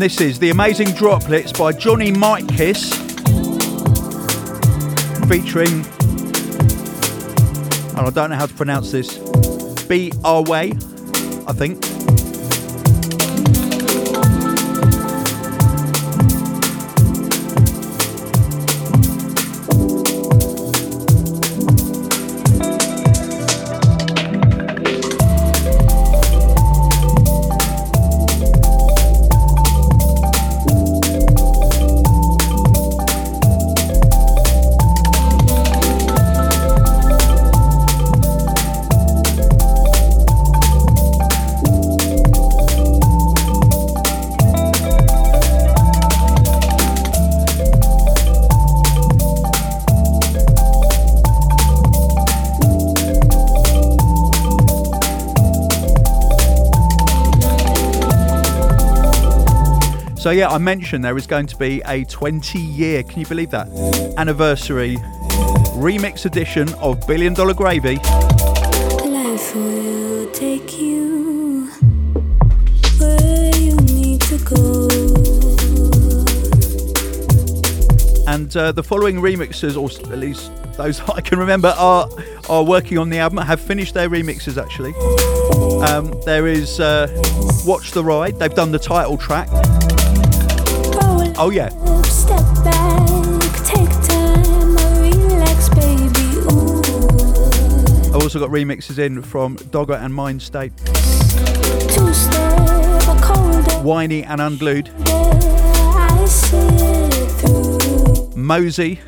And 0.00 0.10
this 0.10 0.20
is 0.22 0.38
The 0.38 0.48
Amazing 0.48 0.92
Droplets 0.92 1.52
by 1.52 1.72
Johnny 1.72 2.10
Mike 2.10 2.48
Kiss, 2.48 2.90
featuring, 5.28 5.84
and 7.98 8.06
I 8.06 8.10
don't 8.10 8.30
know 8.30 8.36
how 8.36 8.46
to 8.46 8.54
pronounce 8.54 8.92
this, 8.92 9.18
B 9.88 10.10
R 10.24 10.42
Way, 10.42 10.72
I 11.46 11.52
think. 11.52 11.89
So 60.20 60.28
yeah, 60.28 60.50
I 60.50 60.58
mentioned 60.58 61.02
there 61.02 61.16
is 61.16 61.26
going 61.26 61.46
to 61.46 61.56
be 61.56 61.80
a 61.86 62.04
20 62.04 62.58
year, 62.58 63.02
can 63.02 63.20
you 63.20 63.26
believe 63.26 63.48
that? 63.52 63.68
Anniversary 64.18 64.96
remix 65.78 66.26
edition 66.26 66.68
of 66.74 67.06
Billion 67.06 67.32
Dollar 67.32 67.54
Gravy. 67.54 67.96
Life 67.96 69.56
will 69.56 70.30
take 70.32 70.78
you 70.78 71.70
where 72.98 73.54
you 73.56 73.74
need 73.76 74.20
to 74.20 74.36
go. 74.44 74.88
And 78.30 78.54
uh, 78.54 78.72
the 78.72 78.82
following 78.82 79.22
remixes, 79.22 79.74
or 79.74 79.88
at 80.12 80.18
least 80.18 80.52
those 80.76 81.00
I 81.08 81.22
can 81.22 81.38
remember, 81.38 81.72
are 81.78 82.10
are 82.50 82.62
working 82.62 82.98
on 82.98 83.08
the 83.08 83.16
album. 83.20 83.38
Have 83.38 83.58
finished 83.58 83.94
their 83.94 84.10
remixes 84.10 84.62
actually. 84.62 84.92
Um, 85.82 86.12
there 86.26 86.46
is 86.46 86.78
uh, 86.78 87.06
Watch 87.64 87.92
the 87.92 88.04
Ride. 88.04 88.38
They've 88.38 88.54
done 88.54 88.70
the 88.70 88.78
title 88.78 89.16
track. 89.16 89.48
Oh 91.42 91.48
yeah. 91.48 91.70
I've 98.08 98.22
also 98.22 98.38
got 98.38 98.50
remixes 98.50 98.98
in 98.98 99.22
from 99.22 99.56
Dogger 99.70 99.94
and 99.94 100.12
Mind 100.12 100.42
State. 100.42 100.72
Whiney 103.82 104.22
and 104.24 104.42
Unglued. 104.42 104.90
Mozey. 108.36 108.98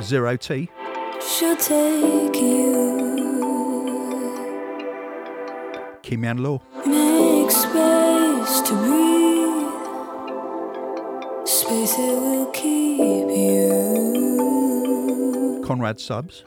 Zero 0.00 0.36
T. 0.36 0.68
Should 1.20 1.58
take 1.58 2.36
you. 2.36 3.01
Law, 6.20 6.60
Make 6.86 7.50
space 7.50 8.60
to 8.68 8.74
breathe. 8.74 9.72
Space 11.46 11.94
it 11.98 12.20
will 12.20 12.46
keep 12.52 13.28
you. 13.30 13.72
Conrad 15.64 15.98
Subs, 16.00 16.44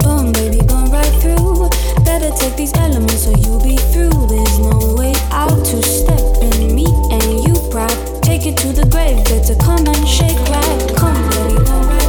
Burn, 0.00 0.32
baby, 0.32 0.58
burn 0.66 0.90
right 0.90 1.06
through. 1.22 1.68
Better 2.04 2.32
take 2.36 2.56
these 2.56 2.74
elements 2.74 3.28
or 3.28 3.36
you'll 3.38 3.62
be 3.62 3.76
through. 3.76 4.10
There's 4.26 4.58
no 4.58 4.94
way 4.98 5.14
out 5.30 5.64
to 5.66 5.80
step 5.84 6.18
in 6.42 6.74
me 6.74 6.86
and 7.12 7.44
you 7.46 7.54
proud. 7.70 7.96
Take 8.24 8.44
it 8.44 8.56
to 8.58 8.72
the 8.72 8.86
grave, 8.90 9.24
better 9.26 9.54
come 9.62 9.86
and 9.86 10.08
shake 10.08 10.36
right. 10.50 10.92
Come, 10.96 11.14
baby, 11.30 11.54
burn 11.64 11.86
right 11.86 12.01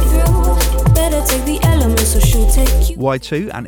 Y2 2.96 3.50
and 3.52 3.66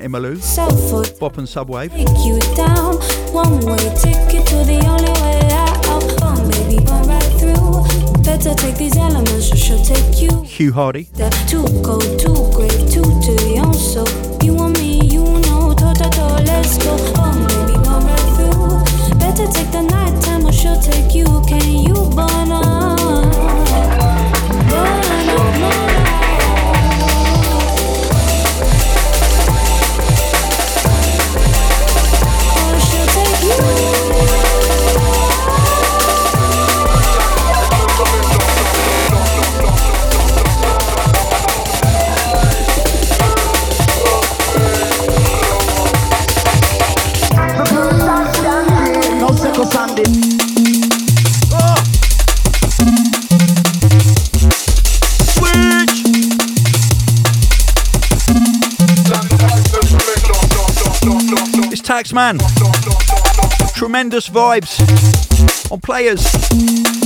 or 0.92 1.04
Bop 1.20 1.38
and 1.38 1.46
Subwave, 1.46 1.90
take 1.90 2.08
you 2.24 2.38
down. 2.54 2.96
One 3.32 3.60
way 3.66 3.78
ticket 4.00 4.46
to 4.48 4.64
the 4.64 4.80
only 4.86 5.12
way 5.20 5.40
out. 5.52 5.76
Burn, 6.18 6.48
baby, 6.50 6.82
burn 6.84 7.06
right 7.06 7.32
through. 7.38 8.22
Better 8.22 8.54
take 8.54 8.76
these 8.76 8.96
elements 8.96 9.52
or 9.52 9.56
she'll 9.56 9.84
take 9.84 10.22
you. 10.22 10.42
Hugh 10.42 10.72
Hardy, 10.72 11.04
Step 11.04 11.32
too 11.48 11.64
cold, 11.84 12.18
too 12.18 12.34
grave, 12.56 12.90
too 12.90 13.04
too 13.20 13.38
young. 13.48 13.74
So 13.74 14.04
you 14.42 14.56
and 14.58 14.72
me, 14.78 15.00
you 15.06 15.24
know, 15.24 15.74
to 15.74 15.92
to 15.94 16.10
to, 16.10 16.26
let's 16.48 16.78
go. 16.78 16.96
Baby, 16.96 17.76
burn 17.84 18.02
right 18.08 18.30
through. 18.36 19.18
Better 19.18 19.46
take 19.52 19.70
the 19.70 19.82
night 19.82 20.22
time 20.22 20.46
or 20.46 20.52
she'll 20.52 20.80
take 20.80 21.14
you. 21.14 21.26
Can 21.46 21.64
you 21.84 21.94
burn 22.16 22.35
Taxman, 61.96 62.36
tremendous 63.74 64.28
vibes 64.28 64.82
on 65.72 65.80
players. 65.80 67.05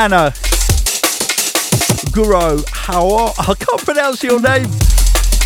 Hannah 0.00 0.30
Guro 2.10 2.66
How 2.70 3.34
I 3.38 3.52
can't 3.52 3.84
pronounce 3.84 4.22
your 4.22 4.40
name. 4.40 4.64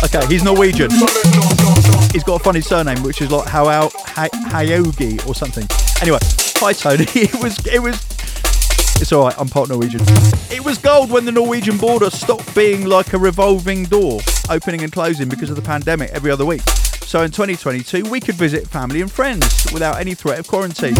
Okay, 0.01 0.25
he's 0.27 0.45
Norwegian. 0.45 0.91
He's 2.13 2.23
got 2.23 2.39
a 2.39 2.41
funny 2.41 2.61
surname, 2.61 3.03
which 3.03 3.21
is 3.21 3.29
like 3.31 3.49
Hao 3.49 3.89
Hayogi 3.89 5.27
or 5.27 5.35
something. 5.35 5.67
Anyway, 6.01 6.19
hi 6.55 6.71
Tony. 6.71 7.03
It 7.15 7.35
was 7.43 7.67
it 7.67 7.79
was. 7.81 7.95
It's 9.01 9.11
all 9.11 9.25
right. 9.25 9.35
I'm 9.37 9.49
part 9.49 9.67
Norwegian. 9.67 9.99
It 10.49 10.63
was 10.63 10.77
gold 10.77 11.11
when 11.11 11.25
the 11.25 11.33
Norwegian 11.33 11.77
border 11.77 12.09
stopped 12.09 12.55
being 12.55 12.85
like 12.85 13.11
a 13.11 13.17
revolving 13.17 13.83
door, 13.83 14.21
opening 14.49 14.83
and 14.83 14.91
closing 14.93 15.27
because 15.27 15.49
of 15.49 15.57
the 15.57 15.63
pandemic 15.63 16.11
every 16.11 16.31
other 16.31 16.45
week. 16.45 16.61
So 16.61 17.23
in 17.23 17.31
2022, 17.31 18.09
we 18.09 18.21
could 18.21 18.35
visit 18.35 18.69
family 18.69 19.01
and 19.01 19.11
friends 19.11 19.67
without 19.73 19.99
any 19.99 20.13
threat 20.13 20.39
of 20.39 20.47
quarantine. 20.47 20.95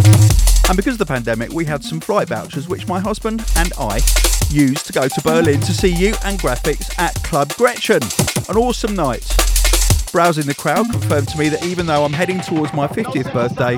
And 0.68 0.76
because 0.76 0.94
of 0.94 1.00
the 1.00 1.06
pandemic, 1.06 1.52
we 1.52 1.66
had 1.66 1.84
some 1.84 2.00
flight 2.00 2.28
vouchers 2.28 2.68
which 2.68 2.88
my 2.88 3.00
husband 3.00 3.46
and 3.56 3.72
I 3.78 4.02
used 4.50 4.88
to 4.88 4.94
go 4.94 5.08
to 5.08 5.22
Berlin 5.22 5.60
to 5.62 5.74
see 5.74 5.94
you 5.94 6.16
and 6.24 6.40
Grafix 6.40 6.98
at 6.98 7.14
Club 7.24 7.54
Gretchen. 7.54 8.02
An 8.50 8.58
awesome 8.58 8.96
night. 8.96 9.26
Browsing 10.12 10.46
the 10.46 10.56
crowd 10.56 10.90
confirmed 10.90 11.28
to 11.30 11.38
me 11.38 11.50
that 11.50 11.64
even 11.66 11.86
though 11.86 12.04
I'm 12.04 12.14
heading 12.14 12.40
towards 12.40 12.74
my 12.74 12.88
50th 12.88 13.32
birthday, 13.32 13.78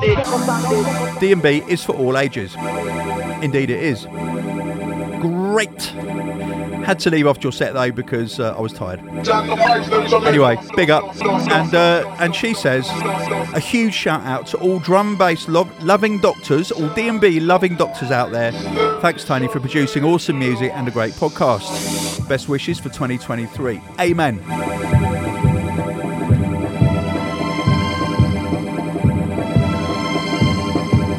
D&B 1.20 1.64
is 1.70 1.84
for 1.84 1.94
all 1.94 2.18
ages. 2.18 2.56
Indeed 3.42 3.70
it 3.70 3.84
is. 3.84 4.06
Great. 5.20 5.94
Had 6.88 7.00
to 7.00 7.10
leave 7.10 7.28
off 7.28 7.44
your 7.44 7.52
set 7.52 7.74
though 7.74 7.92
because 7.92 8.40
uh, 8.40 8.56
I 8.58 8.62
was 8.62 8.72
tired. 8.72 9.02
Anyway, 10.26 10.58
big 10.78 10.90
up. 10.90 11.04
And 11.22 11.76
uh, 11.76 12.16
and 12.20 12.34
she 12.34 12.54
says 12.54 12.88
a 13.54 13.60
huge 13.60 13.94
shout 13.94 14.22
out 14.22 14.48
to 14.48 14.58
all 14.60 14.80
drum 14.80 15.18
bass 15.18 15.50
lo- 15.50 15.70
loving 15.82 16.18
doctors, 16.20 16.72
all 16.72 16.88
D&B 16.94 17.42
loving 17.42 17.76
doctors 17.76 18.10
out 18.10 18.32
there. 18.32 18.54
Thanks 19.02 19.26
Tony 19.26 19.50
for 19.50 19.60
producing 19.60 20.06
awesome 20.06 20.40
music 20.40 20.72
and 20.74 20.88
a 20.88 20.92
great 20.92 21.12
podcast. 21.16 22.26
Best 22.30 22.48
wishes 22.48 22.80
for 22.80 22.88
2023. 22.88 23.82
Amen. 24.00 24.42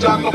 No 0.00 0.28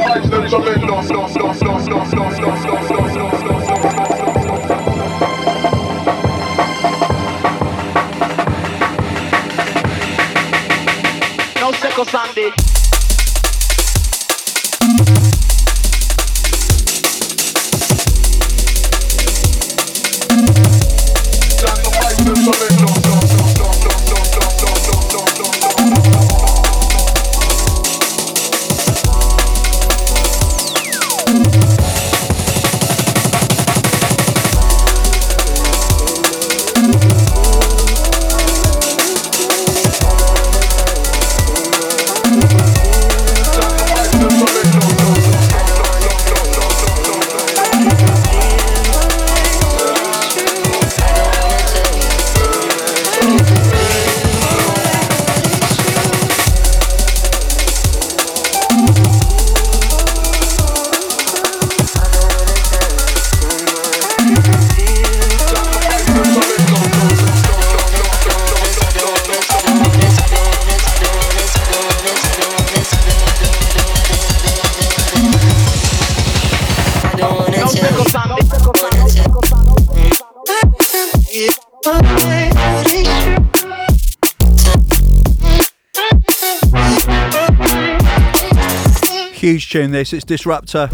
tune 89.74 89.90
this, 89.90 90.14
it's 90.14 90.24
Disruptor. 90.24 90.88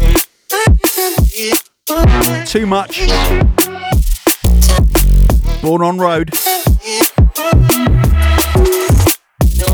Too 2.46 2.66
much. 2.66 3.06
Born 5.60 5.82
on 5.82 5.98
road. 5.98 6.30
No 9.58 9.66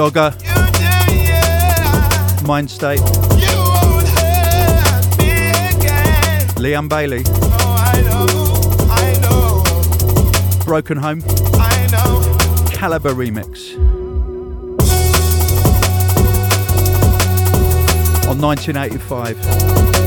Dogger, 0.00 0.30
do. 0.30 0.46
Mind 2.46 2.70
State, 2.70 3.00
Liam 6.56 6.88
Bailey. 6.88 7.22
Broken 10.64 10.96
Home, 10.96 11.20
Calibre 12.70 13.12
Remix. 13.12 13.76
On 18.26 18.40
1985. 18.40 19.99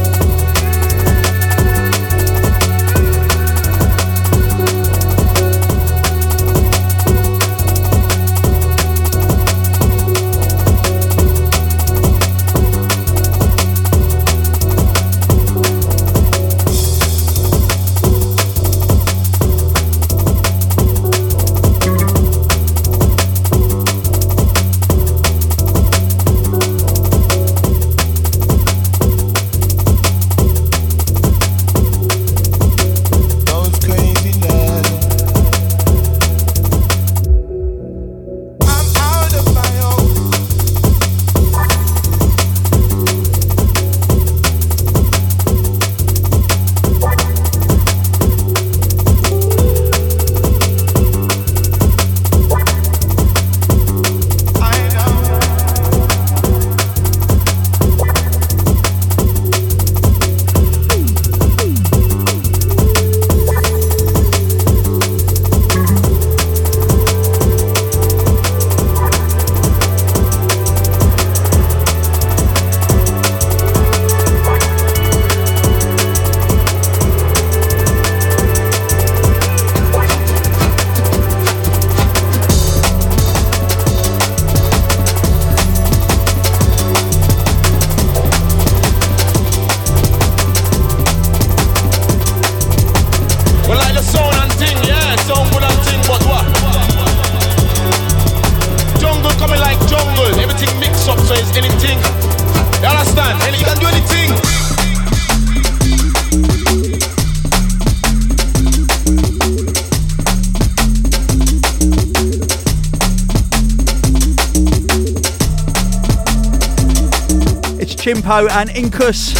And 118.63 118.71
Incus. 118.71 119.33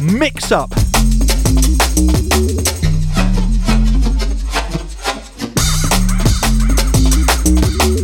Mix 0.00 0.52
up. 0.52 0.72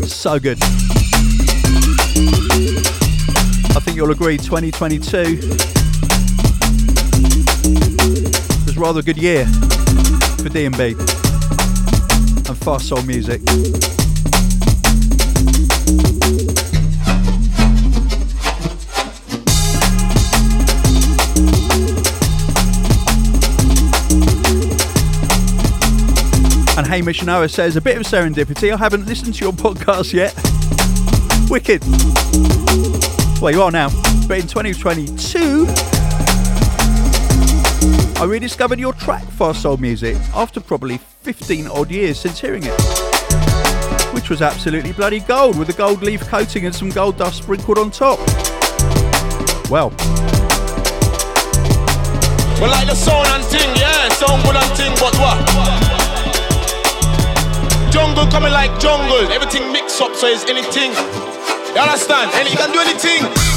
So 0.04 0.40
good. 0.40 0.58
I 3.70 3.80
think 3.80 3.96
you'll 3.96 4.10
agree 4.10 4.36
2022 4.36 5.38
was 8.66 8.76
rather 8.76 8.98
a 8.98 9.02
good 9.04 9.16
year 9.16 9.46
for 10.42 10.48
D&B 10.48 10.96
and 12.48 12.58
fast 12.58 12.88
soul 12.88 13.02
music. 13.02 13.42
Hamish 26.88 27.22
Noah 27.22 27.48
says, 27.50 27.76
a 27.76 27.80
bit 27.82 27.98
of 27.98 28.04
serendipity. 28.04 28.72
I 28.72 28.76
haven't 28.76 29.06
listened 29.06 29.34
to 29.34 29.44
your 29.44 29.52
podcast 29.52 30.14
yet. 30.14 30.34
Wicked. 31.50 31.82
Well, 33.42 33.52
you 33.52 33.62
are 33.62 33.70
now. 33.70 33.90
But 34.26 34.38
in 34.38 34.46
2022, 34.46 35.66
I 38.20 38.24
rediscovered 38.24 38.78
your 38.80 38.94
track, 38.94 39.22
Fast 39.32 39.62
Soul 39.62 39.76
Music, 39.76 40.16
after 40.34 40.60
probably 40.60 40.96
15 41.22 41.66
odd 41.66 41.90
years 41.90 42.18
since 42.18 42.40
hearing 42.40 42.62
it. 42.64 42.80
Which 44.14 44.30
was 44.30 44.40
absolutely 44.40 44.92
bloody 44.92 45.20
gold, 45.20 45.58
with 45.58 45.68
a 45.68 45.74
gold 45.74 46.02
leaf 46.02 46.22
coating 46.22 46.64
and 46.64 46.74
some 46.74 46.88
gold 46.88 47.18
dust 47.18 47.42
sprinkled 47.42 47.76
on 47.78 47.90
top. 47.90 48.18
Well, 49.70 49.90
Well, 52.60 52.70
like 52.70 52.88
the 52.88 52.94
sound 52.94 53.28
and 53.28 53.44
thing, 53.44 53.76
yeah, 53.76 54.08
good 54.18 54.56
and 54.56 54.76
thing, 54.76 54.94
but 54.98 55.14
what? 55.18 55.87
Jungle 57.98 58.28
coming 58.30 58.52
like 58.52 58.70
jungle, 58.78 59.26
everything 59.32 59.72
mix 59.72 60.00
up, 60.00 60.14
so 60.14 60.28
it's 60.28 60.44
anything. 60.44 60.92
You 61.74 61.80
understand? 61.82 62.30
And 62.34 62.48
you 62.48 62.56
can 62.56 62.70
do 62.70 62.78
anything. 62.78 63.47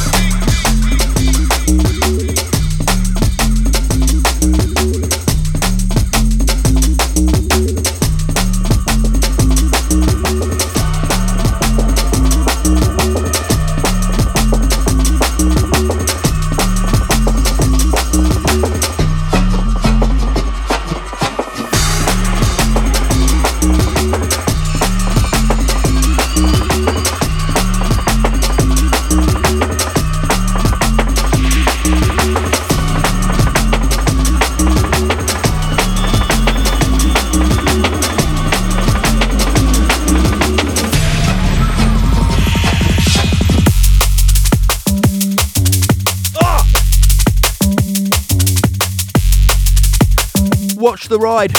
The 51.11 51.19
ride. 51.19 51.53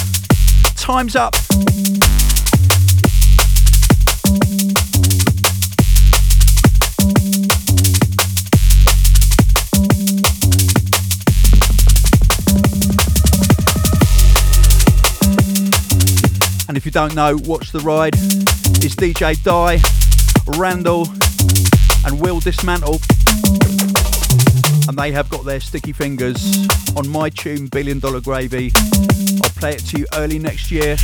Time's 0.77 1.15
up. 1.15 1.35
And 16.67 16.79
if 16.79 16.87
you 16.87 16.91
don't 16.91 17.15
know, 17.15 17.37
Watch 17.45 17.73
the 17.73 17.81
Ride 17.81 18.15
It's 18.15 18.95
DJ 18.95 19.43
Die, 19.43 19.83
Randall, 20.57 21.09
and 22.07 22.19
Will 22.19 22.41
Dismantle. 22.41 23.01
And 24.89 24.97
they 24.99 25.13
have 25.13 25.29
got 25.29 25.45
their 25.45 25.61
sticky 25.61 25.93
fingers 25.93 26.67
on 26.97 27.09
my 27.09 27.29
tune, 27.31 27.67
Billion 27.69 27.99
Dollar 27.99 28.21
Gravy. 28.21 28.73
Play 29.63 29.75
it 29.75 29.87
to 29.91 29.99
you 30.01 30.07
early 30.15 30.41
next 30.41 30.73
year. 30.73 30.97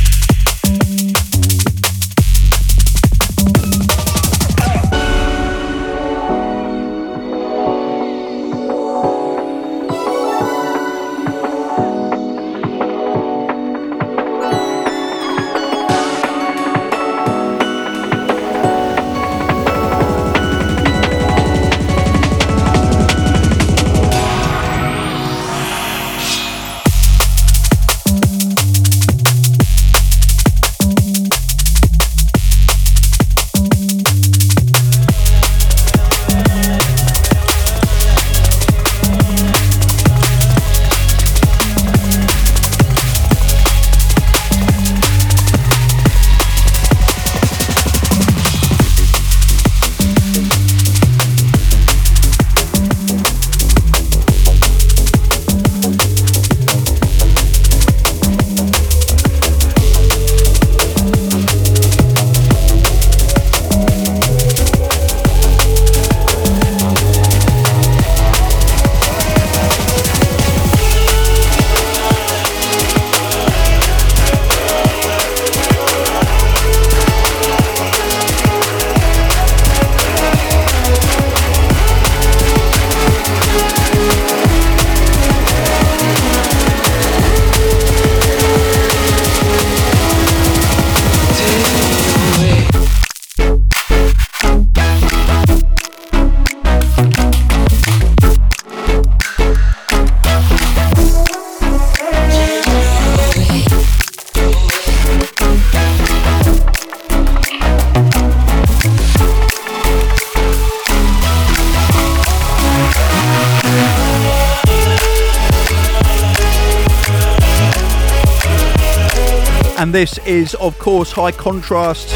Is, 120.29 120.53
of 120.53 120.77
course, 120.77 121.11
High 121.11 121.31
Contrast, 121.31 122.13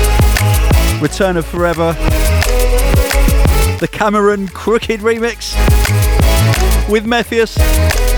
Return 1.01 1.35
of 1.35 1.47
Forever, 1.47 1.93
the 3.79 3.89
Camo 3.91 4.19
& 4.19 4.47
Krooked 4.49 4.99
remix 4.99 5.55
with 6.87 7.05
Mefjus. 7.07 8.12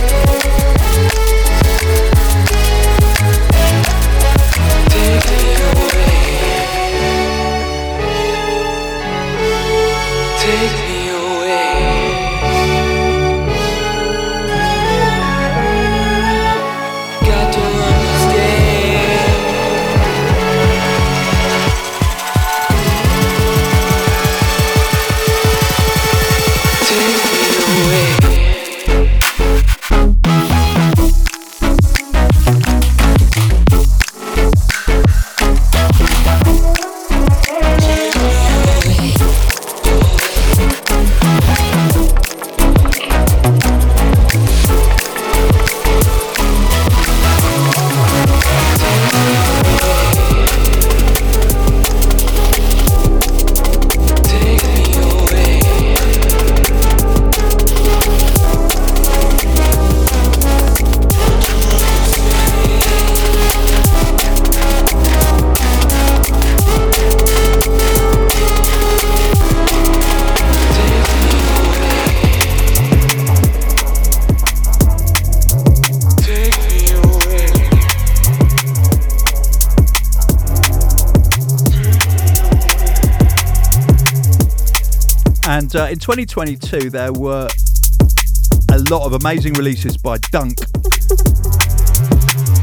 Uh, 85.76 85.90
in 85.90 86.00
2022, 86.00 86.90
there 86.90 87.12
were 87.12 87.50
a 88.72 88.80
lot 88.90 89.06
of 89.06 89.12
amazing 89.12 89.52
releases 89.56 89.98
by 89.98 90.18
Dunk. 90.32 90.58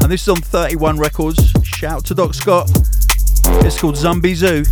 And 0.01 0.11
this 0.11 0.23
is 0.23 0.29
on 0.29 0.37
31 0.37 0.97
Records. 0.97 1.53
Shout 1.63 1.91
out 1.93 2.05
to 2.05 2.15
Doc 2.15 2.33
Scott. 2.33 2.71
It's 3.63 3.79
called 3.79 3.97
Zombie 3.97 4.33
Zoo. 4.33 4.63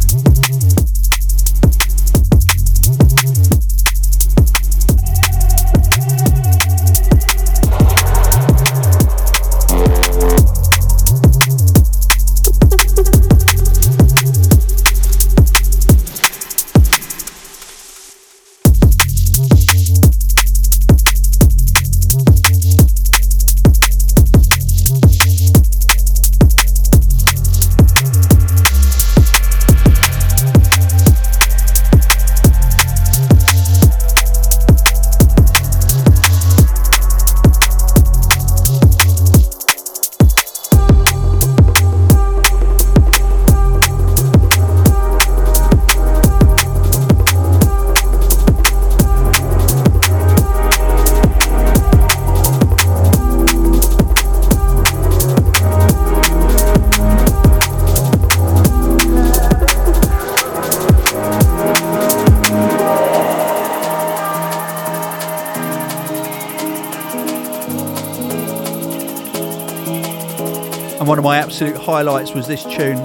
Highlights 71.82 72.34
was 72.34 72.45
this 72.47 72.63
tune, 72.63 72.97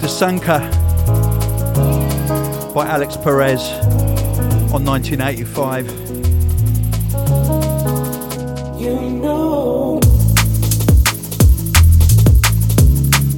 Desanka 0.00 0.58
by 2.74 2.86
Alex 2.86 3.16
Perez 3.16 3.70
on 4.72 4.84
1985. 4.84 5.86
You 8.80 9.00
know, 9.22 10.00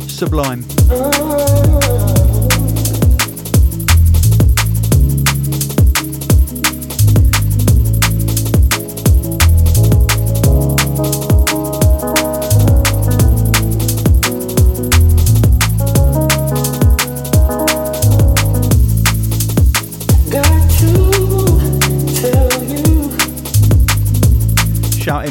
Sublime. 0.09 0.65
Uh-huh. 0.91 1.90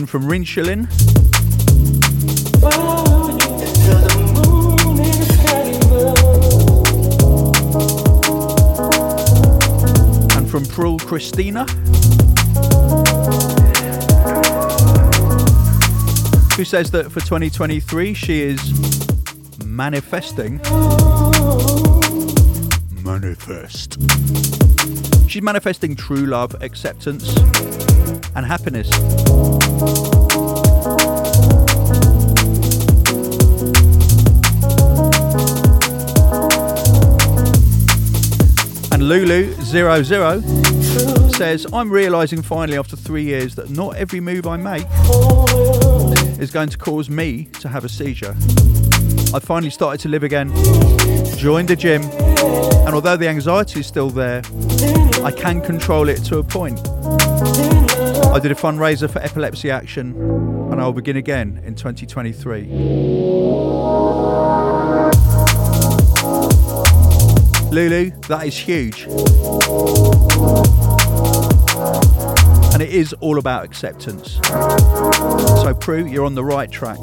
From 0.09 0.27
and 0.27 0.87
and 10.35 10.49
from 10.49 10.63
Prul 10.65 10.99
Christina. 11.05 11.65
Who 16.55 16.65
says 16.65 16.89
that 16.89 17.11
for 17.11 17.19
2023 17.19 18.15
she 18.15 18.41
is 18.41 18.59
manifesting? 19.63 20.57
Manifest. 23.03 24.01
She's 25.29 25.43
manifesting 25.43 25.95
true 25.95 26.25
love, 26.25 26.55
acceptance, 26.63 27.31
and 28.35 28.45
happiness. 28.45 28.89
And 38.91 39.03
Lulu00 39.03 41.35
says, 41.35 41.67
I'm 41.71 41.89
realising 41.89 42.41
finally 42.41 42.77
after 42.77 42.97
three 42.97 43.23
years 43.23 43.55
that 43.55 43.69
not 43.69 43.95
every 43.95 44.19
move 44.19 44.45
I 44.45 44.57
make 44.57 44.85
is 46.39 46.51
going 46.51 46.69
to 46.69 46.77
cause 46.77 47.09
me 47.09 47.45
to 47.61 47.69
have 47.69 47.85
a 47.85 47.89
seizure. 47.89 48.35
I 49.33 49.39
finally 49.39 49.69
started 49.69 50.01
to 50.01 50.09
live 50.09 50.23
again, 50.23 50.51
joined 51.37 51.71
a 51.71 51.75
gym, 51.75 52.03
and 52.03 52.95
although 52.95 53.15
the 53.15 53.29
anxiety 53.29 53.81
is 53.81 53.87
still 53.87 54.09
there, 54.09 54.41
I 55.23 55.31
can 55.31 55.61
control 55.61 56.09
it 56.09 56.23
to 56.25 56.39
a 56.39 56.43
point. 56.43 56.79
I 58.31 58.39
did 58.39 58.51
a 58.51 58.55
fundraiser 58.55 59.09
for 59.09 59.19
Epilepsy 59.19 59.71
Action, 59.71 60.15
and 60.71 60.79
I'll 60.79 60.93
begin 60.93 61.17
again 61.17 61.61
in 61.65 61.73
2023. 61.73 62.65
Lulu, 67.71 68.11
that 68.27 68.45
is 68.45 68.55
huge. 68.55 69.07
And 72.73 72.83
it 72.83 72.89
is 72.89 73.13
all 73.13 73.39
about 73.39 73.65
acceptance. 73.65 74.39
So, 74.43 75.75
Prue, 75.79 76.05
you're 76.05 76.25
on 76.25 76.35
the 76.35 76.43
right 76.43 76.69
track. 76.71 76.99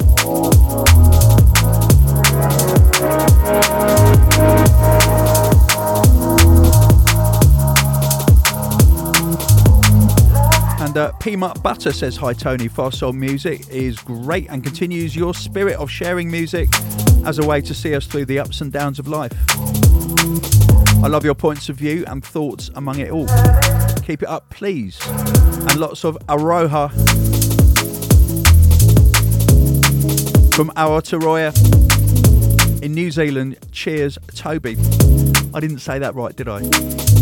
Uh, 10.97 11.11
Peanut 11.13 11.61
Butter 11.61 11.93
says, 11.93 12.17
Hi 12.17 12.33
Tony, 12.33 12.67
Fast 12.67 12.99
Soul 12.99 13.13
Music 13.13 13.69
is 13.69 13.99
great 13.99 14.47
and 14.49 14.63
continues 14.63 15.15
your 15.15 15.33
spirit 15.33 15.75
of 15.75 15.89
sharing 15.89 16.29
music 16.29 16.67
as 17.25 17.39
a 17.39 17.45
way 17.45 17.61
to 17.61 17.73
see 17.73 17.95
us 17.95 18.05
through 18.05 18.25
the 18.25 18.39
ups 18.39 18.61
and 18.61 18.71
downs 18.71 18.99
of 18.99 19.07
life. 19.07 19.33
I 21.03 21.07
love 21.07 21.23
your 21.23 21.35
points 21.35 21.69
of 21.69 21.77
view 21.77 22.03
and 22.07 22.23
thoughts 22.23 22.69
among 22.75 22.99
it 22.99 23.11
all. 23.11 23.27
Keep 24.03 24.23
it 24.23 24.27
up, 24.27 24.49
please. 24.49 24.99
And 25.07 25.75
lots 25.77 26.03
of 26.03 26.17
Aroha 26.27 26.91
from 30.53 30.69
Aotearoa 30.71 31.53
in 32.83 32.93
New 32.93 33.11
Zealand. 33.11 33.57
Cheers, 33.71 34.17
Toby. 34.35 34.75
I 35.53 35.59
didn't 35.59 35.79
say 35.79 35.99
that 35.99 36.15
right, 36.15 36.35
did 36.35 36.47
I? 36.49 37.16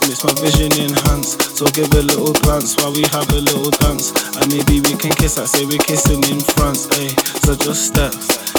Makes 0.00 0.24
my 0.24 0.32
vision 0.40 0.72
enhance. 0.80 1.36
So 1.52 1.66
give 1.66 1.92
a 1.92 2.00
little 2.00 2.32
glance 2.40 2.76
while 2.80 2.92
we 2.92 3.02
have 3.12 3.28
a 3.30 3.40
little 3.40 3.68
dance. 3.84 4.14
And 4.40 4.48
maybe 4.48 4.80
we 4.80 4.96
can 4.96 5.12
kiss, 5.12 5.36
I 5.36 5.44
say 5.44 5.66
we're 5.66 5.82
kissing 5.84 6.24
in 6.32 6.40
France, 6.56 6.86
ayy. 6.96 7.12
So 7.44 7.54
just 7.54 7.92
step, 7.92 8.12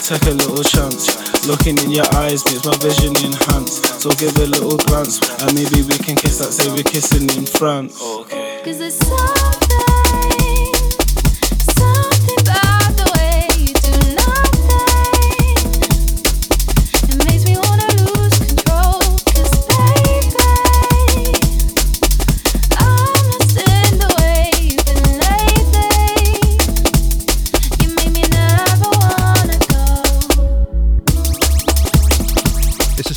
take 0.03 0.27
a 0.29 0.36
little 0.36 0.63
chance. 0.63 1.09
Looking 1.47 1.77
in 1.79 1.89
your 1.89 2.05
eyes 2.13 2.45
makes 2.45 2.65
my 2.65 2.75
vision 2.77 3.17
enhance. 3.25 3.81
So 3.97 4.11
give 4.11 4.38
a 4.38 4.45
little 4.45 4.77
glance, 4.77 5.17
and 5.41 5.55
maybe 5.55 5.81
we 5.81 5.97
can 5.97 6.15
kiss, 6.15 6.41
I 6.41 6.51
say 6.51 6.69
we're 6.71 6.84
kissing 6.84 7.29
in 7.38 7.45
France. 7.45 7.97
Okay. 8.01 8.61
Cause 8.63 8.79
it's 8.79 8.99
something, 8.99 9.53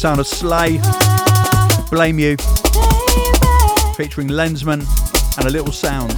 sound 0.06 0.20
of 0.20 0.26
Slay, 0.28 0.78
Blame 1.90 2.20
You, 2.20 2.36
featuring 3.96 4.28
Lensman 4.28 4.86
and 5.36 5.46
a 5.48 5.50
little 5.50 5.72
sound 5.72 6.12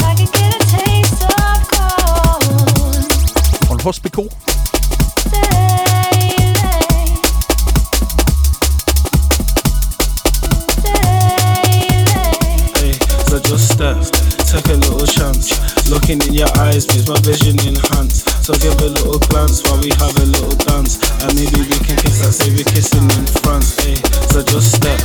on 3.70 3.78
Hospital. 3.78 4.28
Hey, 12.74 12.92
so 13.24 13.40
just 13.40 13.72
step, 13.72 13.96
take 14.48 14.66
a 14.68 14.76
little 14.76 15.06
chance. 15.06 15.88
Looking 15.88 16.20
in 16.28 16.34
your 16.34 16.48
eyes 16.58 16.86
makes 16.88 17.08
my 17.08 17.18
vision 17.20 17.58
enhance. 17.66 18.27
Eh? 18.48 18.54
So 18.54 18.54
give 18.60 18.80
a 18.80 18.88
little 18.88 19.18
glance 19.28 19.62
while 19.64 19.80
we 19.80 19.90
have 19.98 20.16
a 20.16 20.24
little 20.24 20.56
dance. 20.64 20.96
And 21.22 21.34
maybe 21.36 21.68
we 21.68 21.78
can 21.84 21.96
kiss, 21.96 22.24
I 22.24 22.30
say 22.30 22.50
we're 22.50 22.64
kissing 22.64 23.04
in 23.04 23.26
France. 23.44 23.76
Hey, 23.76 23.96
so 24.32 24.42
just 24.42 24.76
step, 24.76 25.00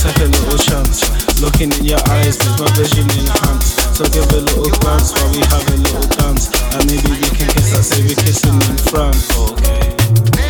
take 0.00 0.16
a 0.16 0.28
little 0.28 0.58
chance. 0.58 1.04
Looking 1.40 1.72
in 1.72 1.84
your 1.84 2.00
eyes 2.08 2.38
makes 2.38 2.58
my 2.58 2.68
vision 2.72 3.08
enhance. 3.20 3.76
So 3.96 4.04
give 4.04 4.28
a 4.32 4.40
little 4.40 4.70
glance 4.80 5.12
while 5.12 5.30
we 5.32 5.40
have 5.40 5.66
a 5.68 5.76
little 5.76 6.08
dance. 6.16 6.48
And 6.72 6.86
maybe 6.86 7.10
we 7.20 7.28
can 7.36 7.48
kiss, 7.52 7.74
I 7.76 7.82
say 7.82 8.02
we're 8.02 8.16
kissing 8.16 8.54
in 8.54 8.76
France. 8.88 9.28
Okay. 9.36 10.45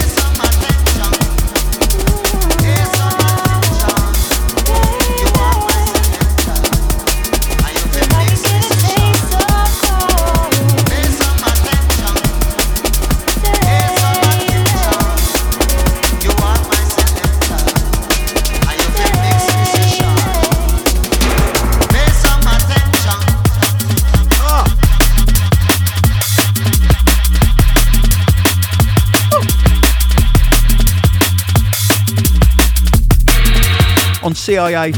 CIA, 34.47 34.93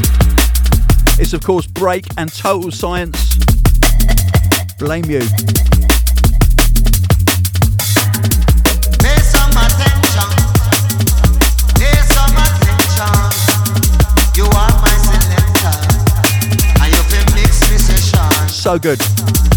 it's 1.17 1.33
of 1.33 1.41
course 1.41 1.65
Break 1.65 2.05
and 2.17 2.31
Total 2.31 2.69
Science. 2.69 3.35
Blame 4.77 5.05
You. 5.05 5.21
So 18.47 18.77
some 18.77 19.48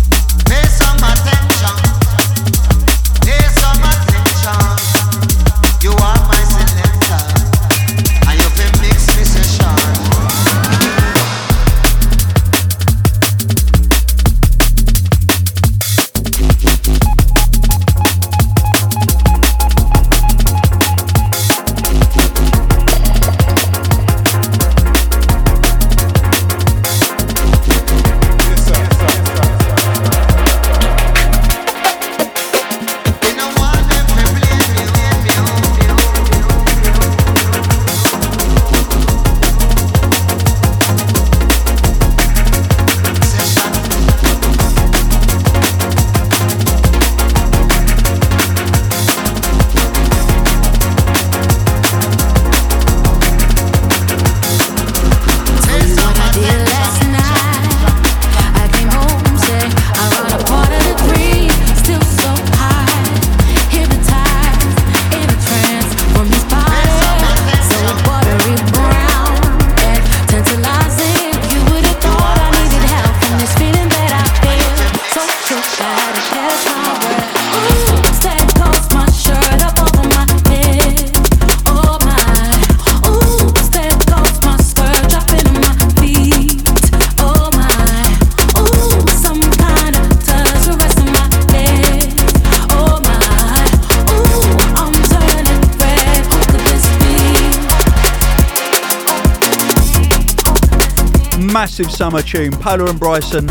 Massive 101.72 101.90
summer 101.90 102.20
tune, 102.20 102.52
Polar 102.52 102.90
and 102.90 103.00
Bryson. 103.00 103.46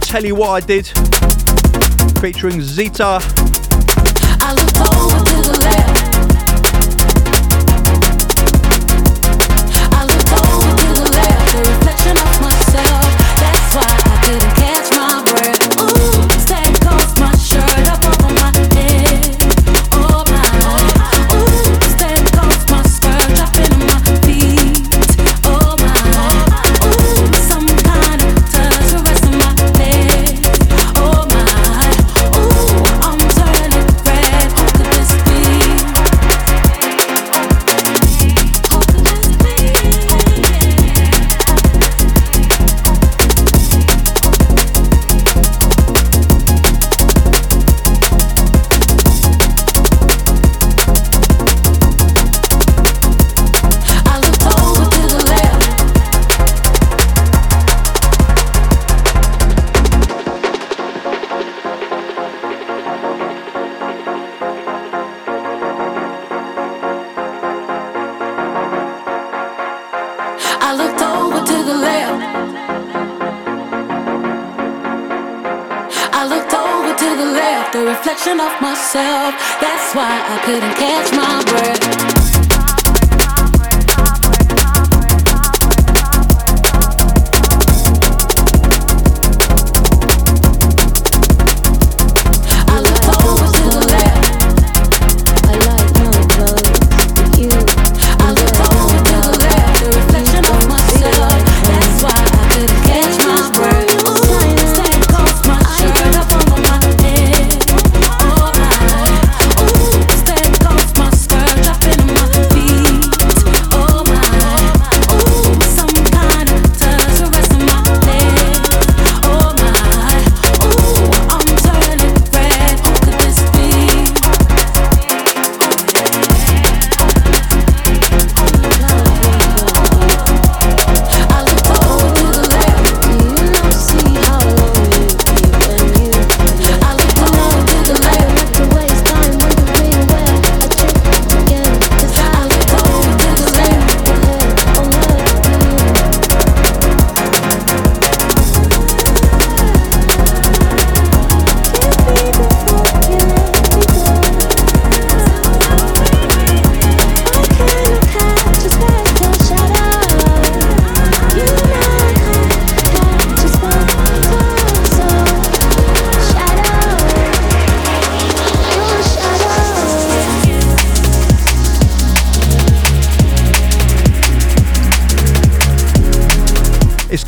Tell 0.00 0.24
you 0.24 0.34
what 0.34 0.48
I 0.48 0.60
did, 0.60 0.86
featuring 2.22 2.62
Zeta. 2.62 3.20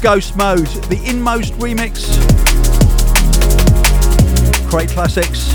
Ghost 0.07 0.37
Mode, 0.37 0.69
the 0.89 1.03
Inmost 1.05 1.55
remix, 1.55 2.07
Crate 4.71 4.91
Classics, 4.91 5.53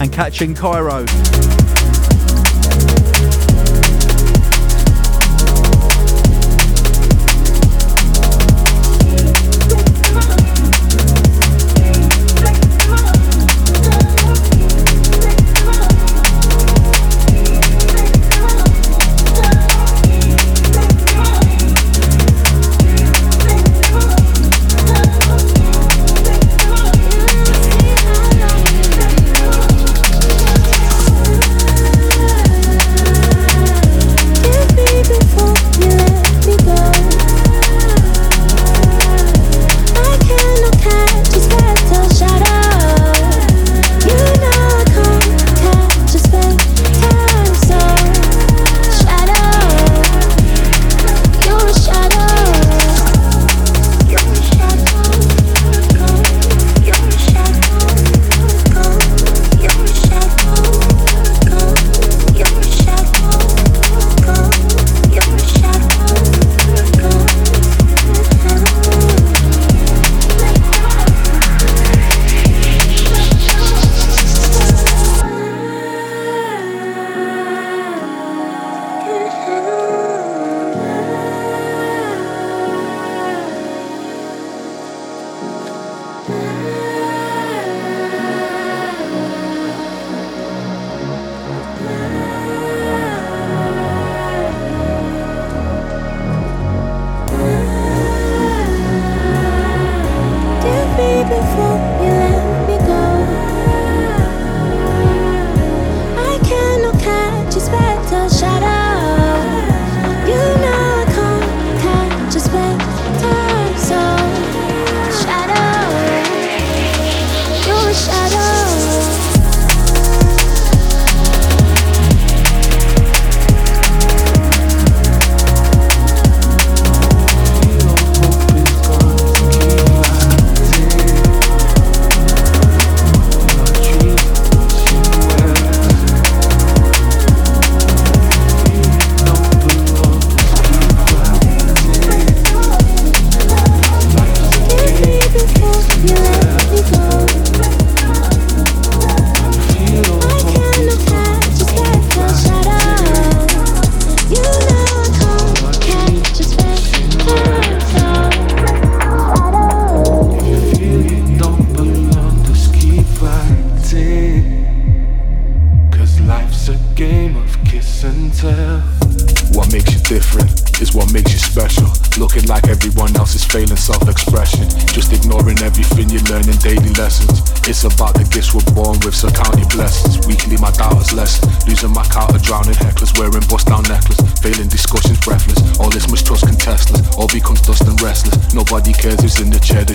and 0.00 0.10
Catching 0.10 0.54
Cairo. 0.54 1.04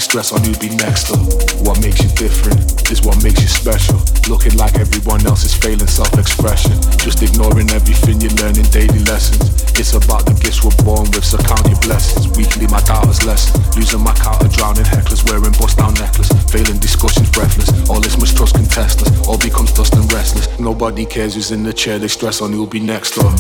Stress 0.09 0.33
on 0.33 0.41
who'll 0.41 0.57
be 0.57 0.73
next 0.81 1.13
up. 1.13 1.21
What 1.61 1.77
makes 1.85 2.01
you 2.01 2.09
different 2.17 2.57
is 2.89 3.05
what 3.05 3.21
makes 3.21 3.45
you 3.45 3.47
special. 3.47 4.01
Looking 4.25 4.57
like 4.57 4.73
everyone 4.81 5.21
else 5.27 5.45
is 5.45 5.53
failing 5.53 5.85
self-expression. 5.85 6.81
Just 6.97 7.21
ignoring 7.21 7.69
everything 7.69 8.17
you're 8.17 8.33
in 8.49 8.65
daily 8.73 9.05
lessons. 9.05 9.53
It's 9.77 9.93
about 9.93 10.25
the 10.25 10.33
gifts 10.41 10.65
we're 10.65 10.73
born 10.81 11.05
with, 11.13 11.21
so 11.23 11.37
count 11.37 11.61
your 11.69 11.77
blessings. 11.85 12.25
Weekly 12.33 12.65
my 12.73 12.81
doubters 12.89 13.21
lesson. 13.21 13.61
Losing 13.77 14.01
my 14.01 14.13
count 14.17 14.41
of 14.41 14.49
drowning 14.49 14.89
hecklers, 14.89 15.21
wearing 15.29 15.53
bust 15.61 15.77
down 15.77 15.93
necklace. 16.01 16.33
Failing 16.49 16.81
discussions 16.81 17.29
breathless. 17.29 17.69
All 17.87 18.01
this 18.01 18.17
mistrust 18.17 18.55
can 18.55 18.65
test 18.65 19.05
us. 19.05 19.13
All 19.27 19.37
becomes 19.37 19.71
dust 19.73 19.93
and 19.93 20.11
restless. 20.11 20.49
Nobody 20.59 21.05
cares 21.05 21.35
who's 21.35 21.51
in 21.51 21.61
the 21.61 21.73
chair, 21.73 21.99
they 21.99 22.09
stress 22.09 22.41
on 22.41 22.51
who'll 22.51 22.65
be 22.65 22.79
next 22.79 23.13
up. 23.21 23.37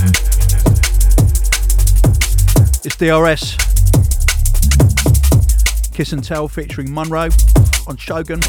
It's 2.85 2.95
DRS. 2.95 3.68
Kiss 5.99 6.13
and 6.13 6.23
Tell 6.23 6.47
featuring 6.47 6.93
Monrroe 6.93 7.27
on 7.85 7.97
Shogun. 7.97 8.39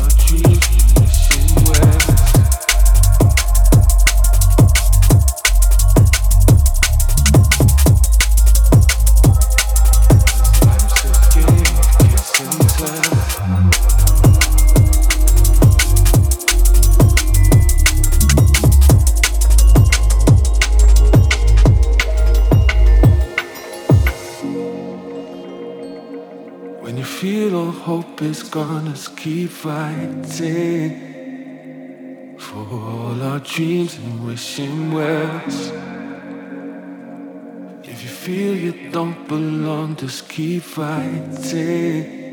Hope 28.20 28.28
is 28.28 28.54
let's 28.54 29.08
keep 29.08 29.48
fighting 29.48 30.90
for 32.38 32.58
all 32.58 33.22
our 33.22 33.38
dreams 33.40 33.96
and 33.96 34.26
wishing 34.26 34.92
wells. 34.92 35.72
If 37.82 38.02
you 38.02 38.10
feel 38.10 38.54
you 38.54 38.90
don't 38.90 39.26
belong, 39.26 39.96
just 39.96 40.28
keep 40.28 40.62
fighting. 40.62 42.29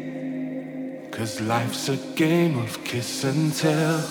Cause 1.18 1.41
life's 1.41 1.89
a 1.89 1.98
game 2.14 2.60
of 2.60 2.84
kiss 2.84 3.23
and 3.23 3.52
tell. 3.52 4.02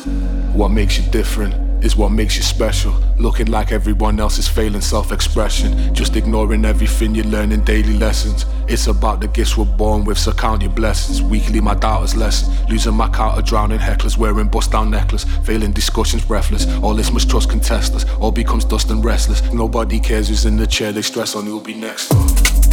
What 0.57 0.71
makes 0.71 0.99
you 0.99 1.09
different 1.13 1.55
is 1.85 1.95
what 1.95 2.09
makes 2.09 2.37
you 2.37 2.43
special. 2.43 2.93
Looking 3.17 3.47
like 3.47 3.71
everyone 3.71 4.19
else 4.19 4.39
is 4.39 4.49
failing 4.49 4.81
self 4.81 5.13
expression. 5.13 5.95
Just 5.95 6.17
ignoring 6.17 6.65
everything 6.65 7.15
you 7.15 7.23
learn 7.23 7.53
in 7.53 7.63
daily 7.63 7.97
lessons. 7.97 8.45
It's 8.67 8.89
about 8.89 9.21
the 9.21 9.29
gifts 9.29 9.57
we're 9.57 9.67
born 9.67 10.05
with, 10.05 10.19
so 10.19 10.33
count 10.33 10.63
your 10.63 10.73
blessings. 10.73 11.23
Weekly, 11.23 11.61
my 11.61 11.77
doubters 11.77 12.17
lesson. 12.17 12.53
Losing 12.69 12.95
my 12.95 13.09
count 13.09 13.39
of 13.39 13.45
drowning 13.45 13.79
hecklers, 13.79 14.19
wearing 14.19 14.49
bust 14.49 14.73
down 14.73 14.91
necklace. 14.91 15.23
Failing 15.45 15.71
discussions 15.71 16.25
breathless. 16.25 16.67
All 16.79 16.95
this 16.95 17.13
mistrust 17.13 17.51
contestless. 17.51 18.05
All 18.21 18.33
becomes 18.33 18.65
dust 18.65 18.91
and 18.91 19.05
restless. 19.05 19.45
Nobody 19.53 20.01
cares 20.01 20.27
who's 20.27 20.45
in 20.45 20.57
the 20.57 20.67
chair, 20.67 20.91
they 20.91 21.03
stress 21.03 21.37
on 21.37 21.47
who'll 21.47 21.61
be 21.61 21.75
next. 21.75 22.66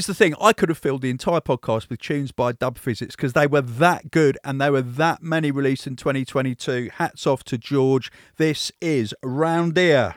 Here's 0.00 0.06
the 0.06 0.14
thing 0.14 0.34
I 0.40 0.54
could 0.54 0.70
have 0.70 0.78
filled 0.78 1.02
the 1.02 1.10
entire 1.10 1.42
podcast 1.42 1.90
with 1.90 2.00
tunes 2.00 2.32
by 2.32 2.52
Dub 2.52 2.78
Physics 2.78 3.14
because 3.14 3.34
they 3.34 3.46
were 3.46 3.60
that 3.60 4.10
good 4.10 4.38
and 4.42 4.58
there 4.58 4.72
were 4.72 4.80
that 4.80 5.22
many 5.22 5.50
released 5.50 5.86
in 5.86 5.94
2022. 5.94 6.88
Hats 6.94 7.26
off 7.26 7.44
to 7.44 7.58
George. 7.58 8.10
This 8.38 8.72
is 8.80 9.12
Round 9.22 9.76
Ear. 9.76 10.14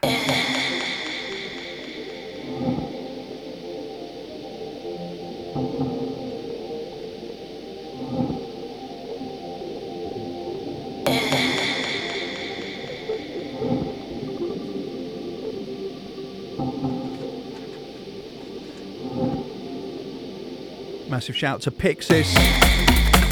Massive 21.14 21.36
shout 21.36 21.62
to 21.62 21.70
Pixis, 21.70 22.36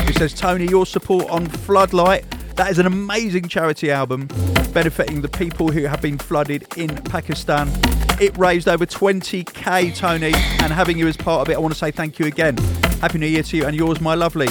who 0.06 0.14
says, 0.14 0.36
Tony, 0.36 0.68
your 0.68 0.86
support 0.86 1.28
on 1.32 1.48
Floodlight. 1.48 2.30
That 2.56 2.70
is 2.70 2.78
an 2.78 2.86
amazing 2.86 3.48
charity 3.48 3.90
album 3.90 4.28
benefiting 4.72 5.22
the 5.22 5.28
people 5.28 5.72
who 5.72 5.86
have 5.86 6.00
been 6.00 6.20
flooded 6.20 6.68
in 6.78 6.90
Pakistan. 6.96 7.72
It 8.22 8.38
raised 8.38 8.68
over 8.68 8.86
20k, 8.86 9.96
Tony, 9.96 10.32
and 10.36 10.72
having 10.72 10.96
you 10.96 11.08
as 11.08 11.18
part 11.18 11.42
of 11.42 11.50
it, 11.52 11.56
I 11.56 11.58
want 11.58 11.74
to 11.74 11.80
say 11.80 11.90
thank 11.90 12.20
you 12.20 12.28
again. 12.28 12.56
Happy 13.02 13.18
New 13.18 13.26
Year 13.26 13.42
to 13.42 13.58
you 13.58 13.66
and 13.66 13.76
yours, 13.76 14.00
my 14.00 14.14
lovely. 14.14 14.50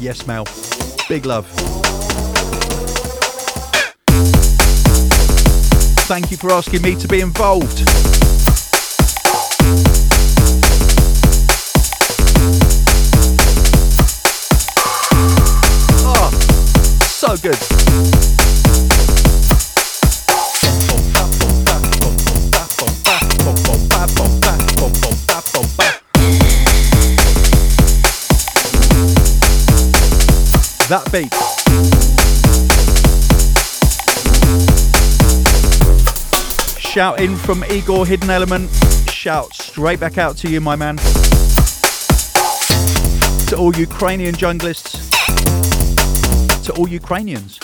Yes, 0.00 0.26
Mel. 0.26 0.46
Big 1.06 1.26
love. 1.26 1.46
Thank 6.08 6.30
you 6.30 6.38
for 6.38 6.50
asking 6.50 6.80
me 6.80 6.94
to 6.94 7.06
be 7.06 7.20
involved. 7.20 8.23
So 17.36 17.50
good. 17.50 17.58
That 30.88 31.10
beat. 31.10 31.32
Shout 36.80 37.20
in 37.20 37.36
from 37.36 37.64
Igor 37.64 38.06
Hidden 38.06 38.30
Element. 38.30 38.70
Shout 39.10 39.54
straight 39.54 39.98
back 39.98 40.18
out 40.18 40.36
to 40.38 40.48
you, 40.50 40.60
my 40.60 40.76
man. 40.76 40.98
To 43.48 43.56
all 43.56 43.74
Ukrainian 43.74 44.34
junglists. 44.34 45.03
To 46.64 46.72
all 46.72 46.88
Ukrainians. 46.88 47.63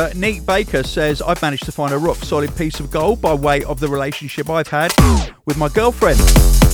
Uh, 0.00 0.10
Neat 0.14 0.46
Baker 0.46 0.82
says, 0.82 1.20
I've 1.20 1.42
managed 1.42 1.64
to 1.64 1.72
find 1.72 1.92
a 1.92 1.98
rock 1.98 2.16
solid 2.16 2.56
piece 2.56 2.80
of 2.80 2.90
gold 2.90 3.20
by 3.20 3.34
way 3.34 3.62
of 3.64 3.80
the 3.80 3.88
relationship 3.88 4.48
I've 4.48 4.68
had 4.68 4.92
with 5.44 5.58
my 5.58 5.68
girlfriend 5.68 6.18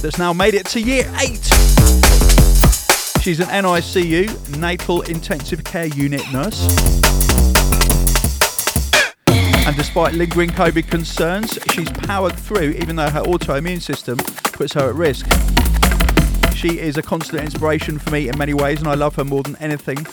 that's 0.01 0.19
now 0.19 0.33
made 0.33 0.55
it 0.55 0.67
to 0.67 0.81
year 0.81 1.05
eight. 1.21 1.43
She's 3.21 3.41
an 3.41 3.49
NICU, 3.49 4.59
Natal 4.59 5.01
Intensive 5.03 5.65
Care 5.65 5.87
Unit 5.87 6.23
nurse. 6.33 6.69
And 9.67 9.75
despite 9.75 10.15
lingering 10.15 10.51
COVID 10.51 10.89
concerns, 10.89 11.59
she's 11.71 11.91
powered 11.91 12.39
through 12.39 12.77
even 12.81 12.95
though 12.95 13.11
her 13.11 13.23
autoimmune 13.23 13.83
system 13.83 14.19
puts 14.53 14.73
her 14.75 14.91
at 14.91 14.95
risk. 14.95 15.27
She 16.55 16.79
is 16.79 16.97
a 16.97 17.03
constant 17.03 17.43
inspiration 17.43 17.99
for 17.99 18.11
me 18.11 18.29
in 18.29 18.39
many 18.39 18.55
ways, 18.55 18.79
and 18.79 18.89
I 18.89 18.95
love 18.95 19.17
her 19.17 19.25
more 19.25 19.43
than 19.43 19.57
anything. 19.57 20.07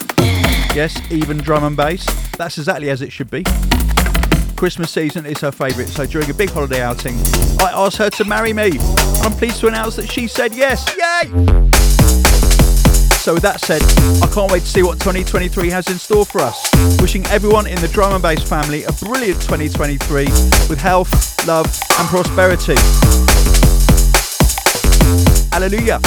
Yes, 0.73 0.99
even 1.11 1.37
drum 1.37 1.63
and 1.63 1.77
bass. 1.77 2.03
That's 2.35 2.57
exactly 2.57 2.89
as 2.89 3.03
it 3.03 3.11
should 3.11 3.29
be. 3.29 3.43
Christmas 4.55 4.89
season 4.89 5.23
is 5.23 5.39
her 5.41 5.51
favourite, 5.51 5.87
so 5.87 6.07
during 6.07 6.31
a 6.31 6.33
big 6.33 6.49
holiday 6.49 6.81
outing, 6.81 7.15
I 7.59 7.69
asked 7.73 7.97
her 7.97 8.09
to 8.09 8.25
marry 8.25 8.53
me. 8.53 8.71
I'm 9.21 9.33
pleased 9.33 9.59
to 9.59 9.67
announce 9.67 9.97
that 9.97 10.09
she 10.11 10.25
said 10.25 10.55
yes. 10.55 10.87
Yay! 10.97 11.29
So, 13.19 13.35
with 13.35 13.43
that 13.43 13.61
said, 13.61 13.83
I 14.23 14.33
can't 14.33 14.51
wait 14.51 14.61
to 14.61 14.67
see 14.67 14.81
what 14.81 14.99
2023 14.99 15.69
has 15.69 15.87
in 15.89 15.99
store 15.99 16.25
for 16.25 16.41
us. 16.41 16.67
Wishing 16.99 17.25
everyone 17.27 17.67
in 17.67 17.79
the 17.79 17.87
drum 17.87 18.13
and 18.13 18.21
bass 18.23 18.41
family 18.41 18.83
a 18.85 18.91
brilliant 18.93 19.41
2023 19.41 20.25
with 20.69 20.79
health, 20.79 21.47
love, 21.47 21.67
and 21.99 22.07
prosperity. 22.09 22.75
Hallelujah. 25.51 26.01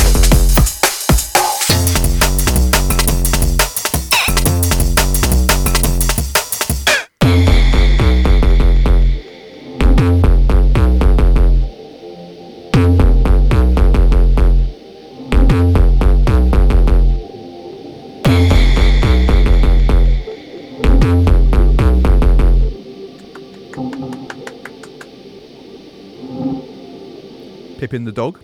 Pippin 27.87 28.05
the 28.05 28.11
dog. 28.11 28.43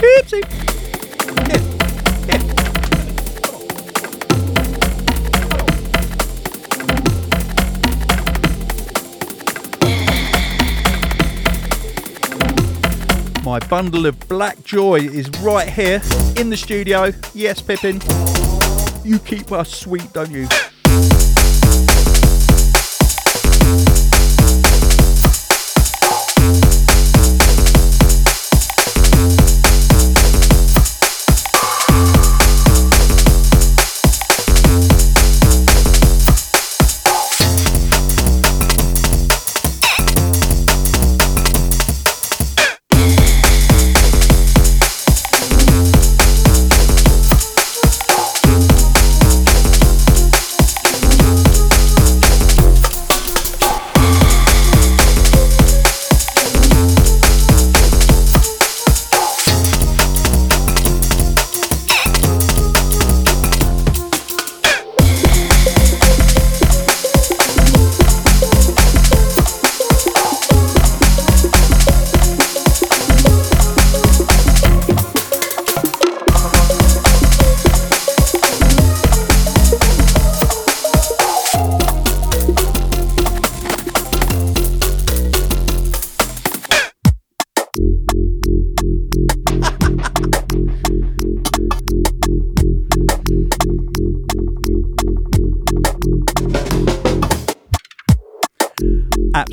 Oopsie. 0.00 0.42
Here. 1.44 2.40
My 13.44 13.58
bundle 13.68 14.06
of 14.06 14.18
black 14.30 14.64
joy 14.64 15.00
is 15.00 15.28
right 15.40 15.68
here 15.68 16.00
in 16.38 16.48
the 16.48 16.56
studio. 16.56 17.12
Yes, 17.34 17.60
Pippin. 17.60 18.00
You 19.04 19.18
keep 19.18 19.52
us 19.52 19.70
sweet, 19.70 20.10
don't 20.14 20.30
you? 20.30 20.48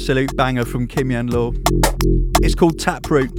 Absolute 0.03 0.35
banger 0.35 0.65
from 0.65 0.85
Kimyan 0.85 1.31
Law. 1.31 1.53
It's 2.41 2.55
called 2.55 2.77
Taproot. 2.77 3.31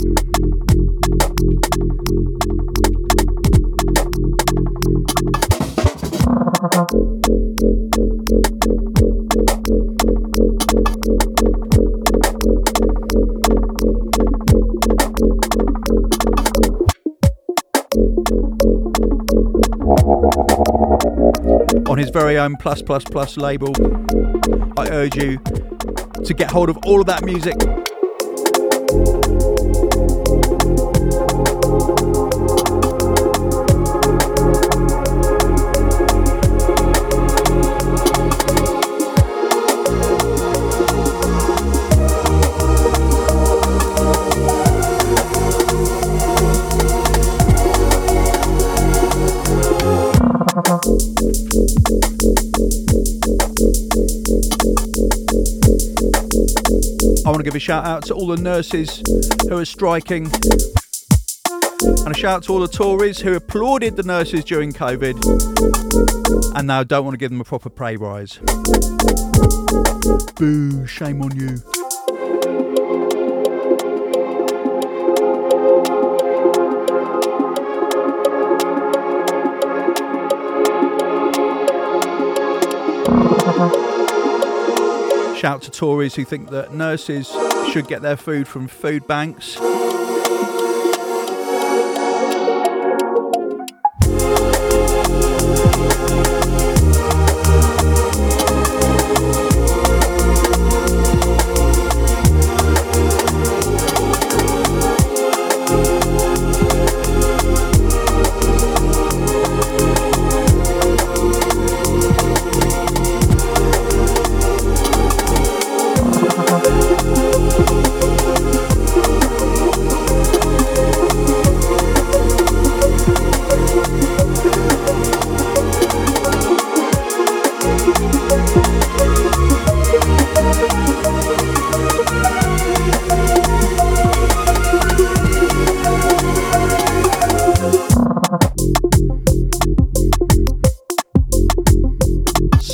On 21.90 21.98
his 21.98 22.08
very 22.08 22.38
own 22.38 22.56
plus 22.56 22.80
plus 22.80 23.04
plus 23.04 23.36
label, 23.36 23.74
I 24.78 24.88
urge 24.88 25.16
you 25.16 25.38
to 26.24 26.34
get 26.34 26.50
hold 26.50 26.68
of 26.70 26.78
all 26.84 27.00
of 27.00 27.06
that 27.06 27.24
music. 27.24 27.56
Give 57.54 57.58
a 57.58 57.60
shout 57.60 57.84
out 57.86 58.02
to 58.02 58.12
all 58.14 58.26
the 58.26 58.36
nurses 58.36 59.00
who 59.48 59.56
are 59.56 59.64
striking. 59.64 60.24
And 62.04 62.10
a 62.10 62.14
shout 62.14 62.38
out 62.38 62.42
to 62.44 62.52
all 62.52 62.58
the 62.58 62.66
Tories 62.66 63.20
who 63.20 63.34
applauded 63.36 63.94
the 63.94 64.02
nurses 64.02 64.42
during 64.42 64.72
COVID 64.72 65.14
and 66.56 66.66
now 66.66 66.82
don't 66.82 67.04
want 67.04 67.14
to 67.14 67.18
give 67.18 67.30
them 67.30 67.40
a 67.40 67.44
proper 67.44 67.70
pay 67.70 67.96
rise. 67.96 68.40
Boo, 70.34 70.84
shame 70.88 71.22
on 71.22 71.36
you. 71.36 71.62
Shout 85.38 85.62
to 85.62 85.70
Tories 85.70 86.14
who 86.14 86.24
think 86.24 86.50
that 86.50 86.72
nurses 86.72 87.30
should 87.74 87.88
get 87.88 88.02
their 88.02 88.16
food 88.16 88.46
from 88.46 88.68
food 88.68 89.04
banks. 89.08 89.58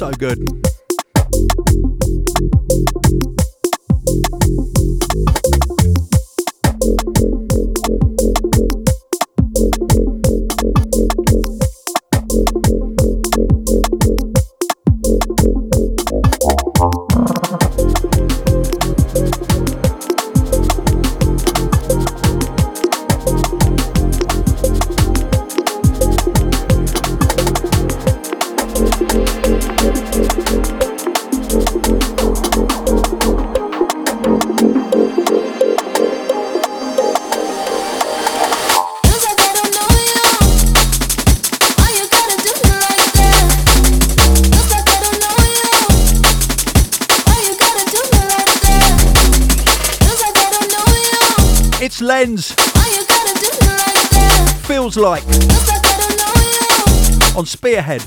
so 0.01 0.11
good. 0.13 0.70
Feels 54.67 54.99
like 54.99 55.25
on 57.35 57.47
Spearhead. 57.47 58.03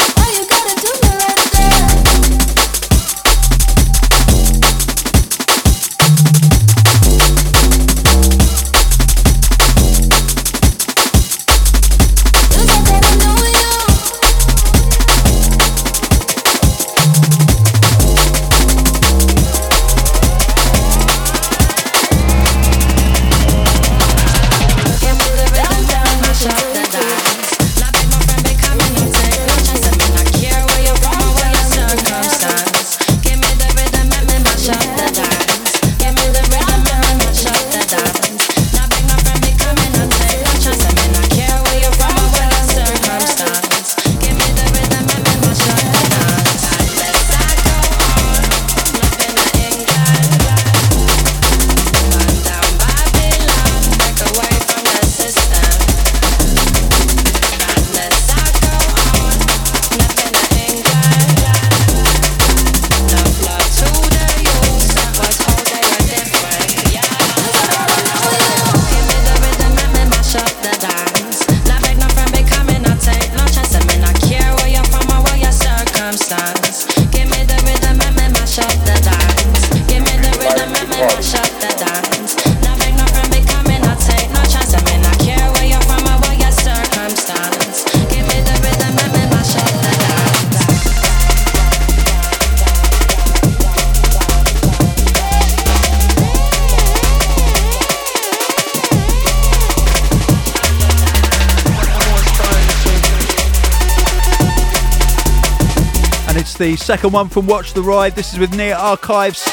Second 106.83 107.13
one 107.13 107.29
from 107.29 107.47
Watch 107.47 107.71
the 107.71 107.81
Ride. 107.81 108.13
This 108.13 108.33
is 108.33 108.39
with 108.39 108.53
Near 108.57 108.75
Archives. 108.75 109.45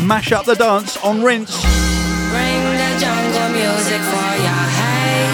Mash 0.00 0.32
up 0.32 0.46
the 0.46 0.54
dance 0.54 0.96
on 1.04 1.22
Rinse. 1.22 1.60
Bring 1.60 2.62
the 2.80 2.96
jungle 2.96 3.50
music 3.52 4.00
for 4.00 4.32
your 4.40 4.64
hey. 4.80 5.28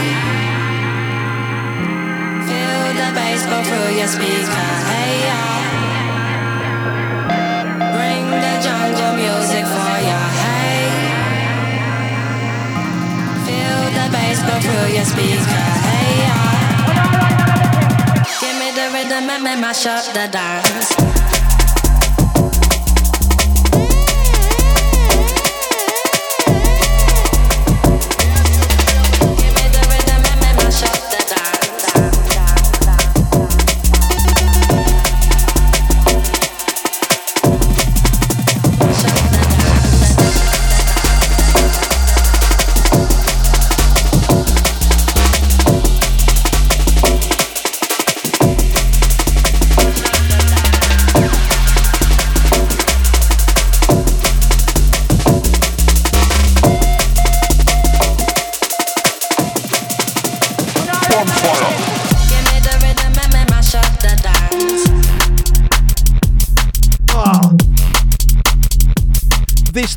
Feel 2.51 2.83
the 2.99 3.15
bass 3.15 3.47
go 3.47 3.63
through 3.63 3.95
your 3.95 4.11
speaker, 4.11 4.71
hey 4.91 5.23
yeah. 5.23 5.63
Bring 7.95 8.27
the 8.43 8.59
jungle 8.59 9.15
music 9.23 9.65
for 9.71 10.03
your. 10.03 10.27
Feel 13.47 13.83
the 13.95 14.07
bass 14.11 14.43
go 14.43 14.59
through 14.59 14.89
your 14.99 15.07
speaker, 15.07 15.80
the 19.11 19.17
rhythm 19.17 19.31
and 19.31 19.43
me 19.43 19.61
mash 19.61 19.87
up 19.87 20.05
the 20.15 20.29
dance. 20.31 21.40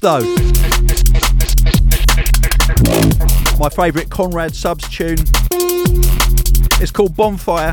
Though. 0.04 0.20
My 3.58 3.70
favourite 3.70 4.10
Conrad 4.10 4.54
Subs 4.54 4.90
tune. 4.90 5.18
It's 6.82 6.92
called 6.92 7.16
Bonfire. 7.16 7.72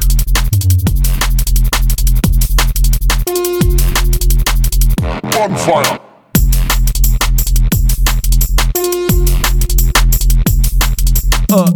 Bonfire. 5.22 5.98
Uh. 11.50 11.72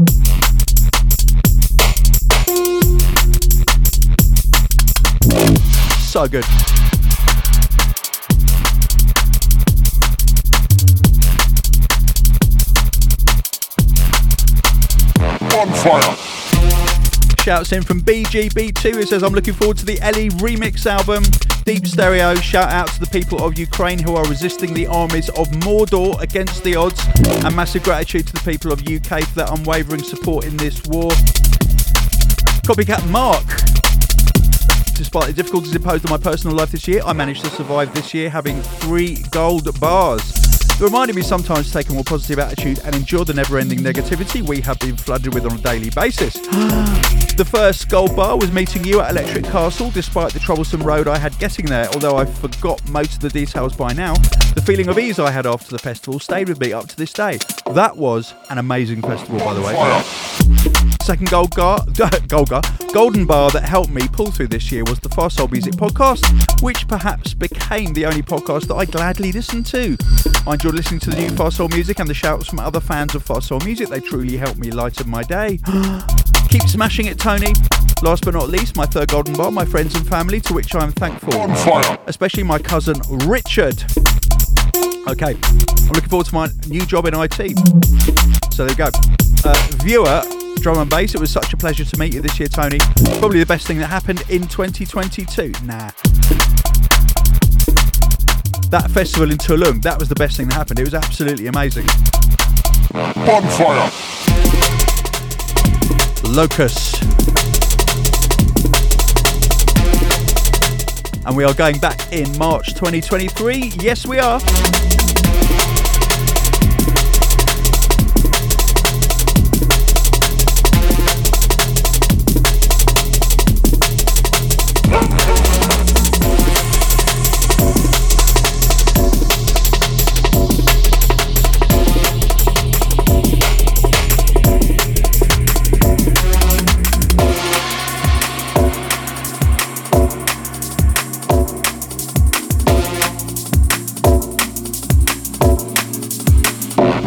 So 5.98 6.28
good. 6.28 6.44
Shouts 17.44 17.72
in 17.72 17.82
from 17.82 18.00
BGB2 18.00 19.02
It 19.02 19.08
says, 19.08 19.22
I'm 19.22 19.34
looking 19.34 19.52
forward 19.52 19.76
to 19.76 19.84
the 19.84 20.00
Ellie 20.00 20.30
remix 20.30 20.86
album. 20.86 21.22
Deep 21.66 21.86
Stereo, 21.86 22.34
shout 22.36 22.70
out 22.70 22.88
to 22.88 22.98
the 22.98 23.06
people 23.06 23.44
of 23.44 23.58
Ukraine 23.58 23.98
who 23.98 24.16
are 24.16 24.26
resisting 24.30 24.72
the 24.72 24.86
armies 24.86 25.28
of 25.28 25.48
Mordor 25.60 26.18
against 26.22 26.64
the 26.64 26.74
odds. 26.74 26.98
And 27.44 27.54
massive 27.54 27.82
gratitude 27.82 28.26
to 28.28 28.32
the 28.32 28.40
people 28.50 28.72
of 28.72 28.80
UK 28.80 29.24
for 29.24 29.34
their 29.34 29.46
unwavering 29.52 30.02
support 30.02 30.46
in 30.46 30.56
this 30.56 30.82
war. 30.86 31.10
Copycat 32.64 33.06
Mark 33.10 33.44
Despite 34.96 35.26
the 35.26 35.34
difficulties 35.34 35.76
imposed 35.76 36.06
on 36.06 36.12
my 36.12 36.16
personal 36.16 36.56
life 36.56 36.70
this 36.70 36.88
year, 36.88 37.02
I 37.04 37.12
managed 37.12 37.44
to 37.44 37.50
survive 37.50 37.94
this 37.94 38.14
year 38.14 38.30
having 38.30 38.62
three 38.62 39.22
gold 39.32 39.78
bars. 39.78 40.22
It 40.30 40.80
reminded 40.80 41.14
me 41.14 41.20
sometimes 41.20 41.66
to 41.66 41.72
take 41.74 41.90
a 41.90 41.92
more 41.92 42.04
positive 42.04 42.38
attitude 42.38 42.80
and 42.86 42.94
endure 42.94 43.26
the 43.26 43.34
never 43.34 43.58
ending 43.58 43.80
negativity 43.80 44.40
we 44.40 44.62
have 44.62 44.78
been 44.78 44.96
flooded 44.96 45.34
with 45.34 45.44
on 45.44 45.58
a 45.58 45.60
daily 45.60 45.90
basis. 45.90 46.40
the 47.36 47.44
first 47.44 47.89
gold 47.89 48.15
bar 48.15 48.39
was 48.39 48.52
meeting 48.52 48.85
you 48.85 49.01
at 49.01 49.11
Electric 49.11 49.44
Castle, 49.44 49.90
despite 49.90 50.32
the 50.32 50.39
troublesome 50.39 50.82
road 50.82 51.09
I 51.09 51.19
had 51.19 51.36
getting 51.39 51.66
there. 51.66 51.89
Although 51.89 52.16
I 52.16 52.27
forgot 52.27 52.86
most 52.90 53.15
of 53.15 53.20
the 53.20 53.31
details 53.31 53.74
by 53.74 53.93
now, 53.93 54.15
the 54.55 54.62
feeling 54.65 54.89
of 54.89 54.98
ease 54.98 55.19
I 55.19 55.31
had 55.31 55.47
after 55.47 55.70
the 55.70 55.78
festival 55.78 56.20
stayed 56.20 56.48
with 56.48 56.61
me 56.61 56.73
up 56.73 56.86
to 56.89 56.97
this 56.97 57.12
day. 57.12 57.39
That 57.73 57.97
was 57.97 58.35
an 58.51 58.59
amazing 58.59 59.02
festival, 59.02 59.39
by 59.40 59.55
the 59.55 59.62
way. 59.62 60.94
Second 61.02 61.28
gold 61.31 61.55
gar, 61.55 61.85
gold 62.28 62.51
gar, 62.51 62.62
golden 62.93 63.27
bar 63.27 63.51
that 63.51 63.65
helped 63.65 63.90
me 63.90 64.06
pull 64.09 64.31
through 64.31 64.48
this 64.48 64.70
year 64.70 64.85
was 64.85 65.01
the 65.01 65.09
Fast 65.09 65.36
Soul 65.36 65.48
Music 65.48 65.74
podcast, 65.74 66.62
which 66.62 66.86
perhaps 66.86 67.35
became 67.35 67.93
the 67.94 68.06
only 68.06 68.23
podcast 68.23 68.69
that 68.69 68.77
I 68.77 68.85
gladly 68.85 69.32
listened 69.32 69.66
to. 69.66 69.97
I 70.47 70.52
enjoyed 70.52 70.74
listening 70.74 71.01
to 71.01 71.11
the 71.11 71.16
new 71.16 71.31
Fast 71.31 71.56
Soul 71.56 71.69
Music 71.69 71.98
and 71.98 72.09
the 72.09 72.15
shouts 72.15 72.47
from 72.47 72.61
other 72.61 72.81
fans 72.81 73.15
of 73.15 73.24
Fast 73.24 73.48
Soul 73.48 73.61
Music. 73.65 73.89
They 73.89 74.01
truly 74.01 74.36
helped 74.36 74.59
me 74.59 74.70
lighten 74.70 75.11
my 75.11 75.23
day. 75.23 75.59
Keep 76.55 76.68
smashing 76.68 77.06
it, 77.06 77.18
Tony. 77.18 77.52
Last 78.01 78.24
but 78.24 78.35
not 78.35 78.48
least, 78.48 78.76
my 78.76 78.86
third 78.86 79.09
golden 79.09 79.35
bar, 79.35 79.51
my 79.51 79.64
friends 79.64 79.93
and 79.97 80.06
family, 80.06 80.40
to 80.43 80.55
which 80.55 80.72
I 80.76 80.85
am 80.85 80.93
thankful. 80.93 81.35
Especially 82.06 82.44
my 82.44 82.60
cousin 82.60 82.94
Richard. 83.26 83.82
Okay, 85.09 85.35
I'm 85.35 85.89
looking 85.89 86.09
forward 86.09 86.26
to 86.26 86.35
my 86.35 86.48
new 86.68 86.86
job 86.86 87.06
in 87.06 87.14
IT. 87.16 87.59
So 88.55 88.66
there 88.66 88.70
you 88.70 88.76
go. 88.76 88.89
Uh, 89.44 89.68
viewer, 89.82 90.22
drum 90.60 90.78
and 90.78 90.89
bass, 90.89 91.16
it 91.16 91.20
was 91.20 91.32
such 91.32 91.52
a 91.52 91.56
pleasure 91.56 91.85
to 91.85 91.98
meet 91.98 92.14
you 92.14 92.20
this 92.20 92.39
year, 92.39 92.47
Tony. 92.47 92.78
Probably 93.18 93.40
the 93.40 93.47
best 93.47 93.66
thing 93.66 93.78
that 93.78 93.89
happened 93.89 94.22
in 94.31 94.43
2022. 94.43 95.51
Nah. 95.64 95.90
That 98.70 98.93
festival 98.93 99.32
in 99.32 99.39
Tulum, 99.39 99.82
that 99.82 99.98
was 99.98 100.09
the 100.09 100.14
best 100.14 100.36
thing 100.36 100.47
that 100.51 100.55
happened. 100.55 100.78
It 100.78 100.85
was 100.85 100.94
absolutely 100.94 101.48
amazing. 101.48 101.86
Bonfire. 102.93 104.73
Locus. 106.28 106.94
And 111.26 111.36
we 111.36 111.44
are 111.44 111.55
going 111.55 111.78
back 111.78 112.12
in 112.12 112.36
March 112.38 112.74
2023. 112.74 113.72
Yes, 113.80 114.06
we 114.06 114.18
are. 114.18 114.40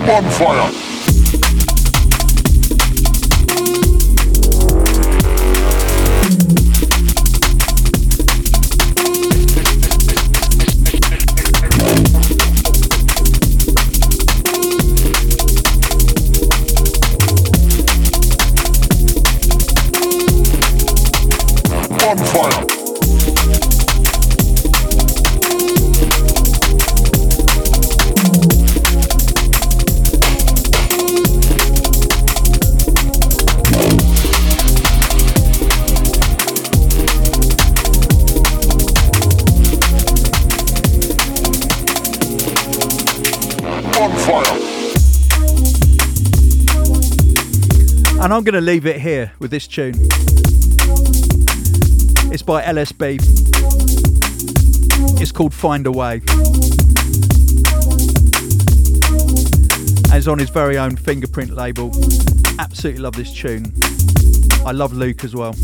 Bonfire. 0.08 0.87
And 48.28 48.34
I'm 48.34 48.44
going 48.44 48.56
to 48.56 48.60
leave 48.62 48.86
it 48.86 49.00
here 49.00 49.32
with 49.40 49.52
this 49.52 49.68
tune. 49.68 49.94
It's 52.30 52.42
by 52.42 52.62
LSB. 52.62 53.22
It's 55.22 55.32
called 55.32 55.54
Find 55.54 55.88
a 55.88 55.92
Way. 55.94 56.16
And 60.08 60.14
it's 60.14 60.28
on 60.28 60.40
his 60.40 60.50
very 60.50 60.78
own 60.78 60.98
fingerprint 60.98 61.52
label. 61.52 61.90
Absolutely 62.60 63.02
love 63.02 63.16
this 63.16 63.34
tune. 63.34 63.72
I 64.66 64.74
love 64.74 64.92
Luke 64.92 65.24
as 65.24 65.34
well. 65.34 65.56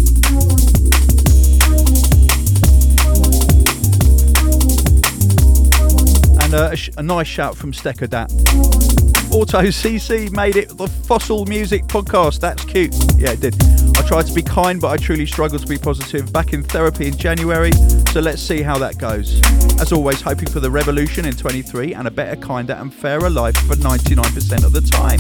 And 6.42 6.54
uh, 6.54 6.72
a, 6.72 6.78
a 6.98 7.04
nice 7.04 7.28
shout 7.28 7.58
from 7.58 7.74
Stecker 7.74 8.10
Dat. 8.10 9.13
Auto 9.32 9.62
CC 9.64 10.32
made 10.32 10.56
it 10.56 10.78
the 10.78 10.88
Fossil 10.88 11.46
Music 11.46 11.84
podcast. 11.86 12.40
That's 12.40 12.64
cute. 12.66 12.94
Yeah, 13.18 13.32
it 13.32 13.40
did. 13.40 13.56
I 13.98 14.02
tried 14.08 14.26
to 14.28 14.34
be 14.34 14.42
kind, 14.42 14.80
but 14.80 14.90
I 14.90 14.98
truly 14.98 15.26
struggled 15.26 15.62
to 15.62 15.68
be 15.68 15.78
positive. 15.78 16.32
Back 16.32 16.54
in 16.54 16.64
therapy 16.64 17.08
in 17.08 17.18
January, 17.18 17.72
so 18.12 18.20
let's 18.20 18.42
see 18.42 18.62
how 18.62 18.78
that 18.78 18.98
goes. 18.98 19.42
As 19.80 19.92
always, 19.92 20.22
hoping 20.22 20.50
for 20.50 20.60
the 20.60 20.70
revolution 20.70 21.26
in 21.26 21.34
23 21.34 21.94
and 21.94 22.08
a 22.08 22.12
better, 22.12 22.40
kinder, 22.40 22.74
and 22.74 22.94
fairer 22.94 23.30
life 23.30 23.58
for 23.68 23.76
99% 23.76 24.64
of 24.64 24.72
the 24.72 24.82
time 24.82 25.20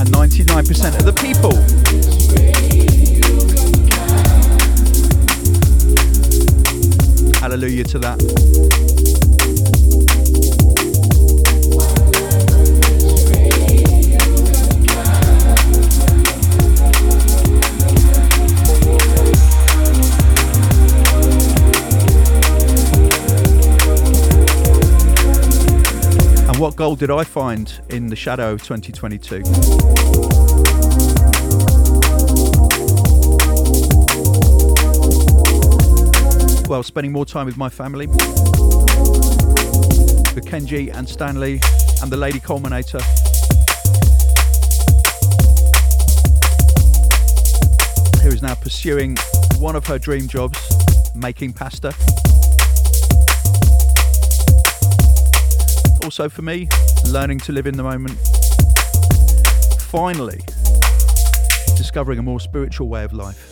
and 0.00 0.08
99% 0.08 0.98
of 0.98 1.04
the 1.04 1.12
people. 1.12 1.52
Hallelujah 7.40 7.84
to 7.84 7.98
that. 7.98 8.91
Gold 26.82 26.98
did 26.98 27.12
I 27.12 27.22
find 27.22 27.72
in 27.90 28.08
the 28.08 28.16
shadow 28.16 28.54
of 28.54 28.62
2022? 28.64 29.44
Well, 36.68 36.82
spending 36.82 37.12
more 37.12 37.24
time 37.24 37.46
with 37.46 37.56
my 37.56 37.68
family, 37.68 38.08
with 38.08 38.18
Kenji 40.44 40.92
and 40.92 41.08
Stanley 41.08 41.60
and 42.02 42.10
the 42.10 42.16
Lady 42.16 42.40
Culminator. 42.40 43.00
Who 48.22 48.30
is 48.30 48.42
now 48.42 48.56
pursuing 48.56 49.16
one 49.58 49.76
of 49.76 49.86
her 49.86 50.00
dream 50.00 50.26
jobs, 50.26 50.58
making 51.14 51.52
pasta. 51.52 51.94
Also 56.12 56.28
for 56.28 56.42
me, 56.42 56.68
learning 57.06 57.38
to 57.38 57.52
live 57.52 57.66
in 57.66 57.74
the 57.74 57.82
moment. 57.82 58.18
Finally, 59.80 60.42
discovering 61.74 62.18
a 62.18 62.22
more 62.22 62.38
spiritual 62.38 62.90
way 62.90 63.02
of 63.02 63.14
life. 63.14 63.50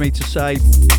Me 0.00 0.10
to 0.10 0.24
say 0.24 0.56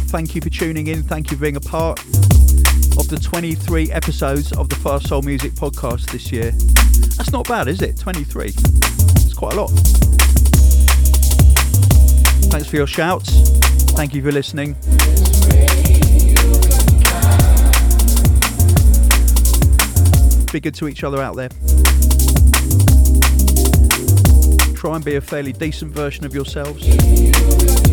thank 0.09 0.35
you 0.35 0.41
for 0.41 0.49
tuning 0.51 0.85
in. 0.85 1.01
Thank 1.01 1.31
you 1.31 1.37
for 1.37 1.41
being 1.41 1.55
a 1.55 1.59
part 1.59 1.99
of 1.99 3.07
the 3.07 3.19
23 3.19 3.91
episodes 3.91 4.53
of 4.53 4.69
the 4.69 4.75
Fast 4.75 5.07
Soul 5.07 5.23
Music 5.23 5.53
podcast 5.53 6.11
this 6.11 6.31
year. 6.31 6.51
That's 7.17 7.31
not 7.31 7.47
bad, 7.47 7.67
is 7.67 7.81
it? 7.81 7.97
23. 7.97 8.49
It's 8.49 9.33
quite 9.33 9.53
a 9.53 9.61
lot. 9.61 9.69
Thanks 12.51 12.69
for 12.69 12.75
your 12.75 12.85
shouts. 12.85 13.31
Thank 13.93 14.13
you 14.13 14.21
for 14.21 14.31
listening. 14.31 14.73
Be 20.51 20.59
good 20.59 20.75
to 20.75 20.87
each 20.87 21.03
other 21.03 21.23
out 21.23 21.35
there. 21.35 21.49
Try 24.75 24.95
and 24.95 25.03
be 25.03 25.15
a 25.15 25.21
fairly 25.21 25.53
decent 25.53 25.91
version 25.91 26.23
of 26.23 26.35
yourselves. 26.35 27.90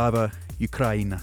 Slava 0.00 0.30
Ukraine. 0.58 1.20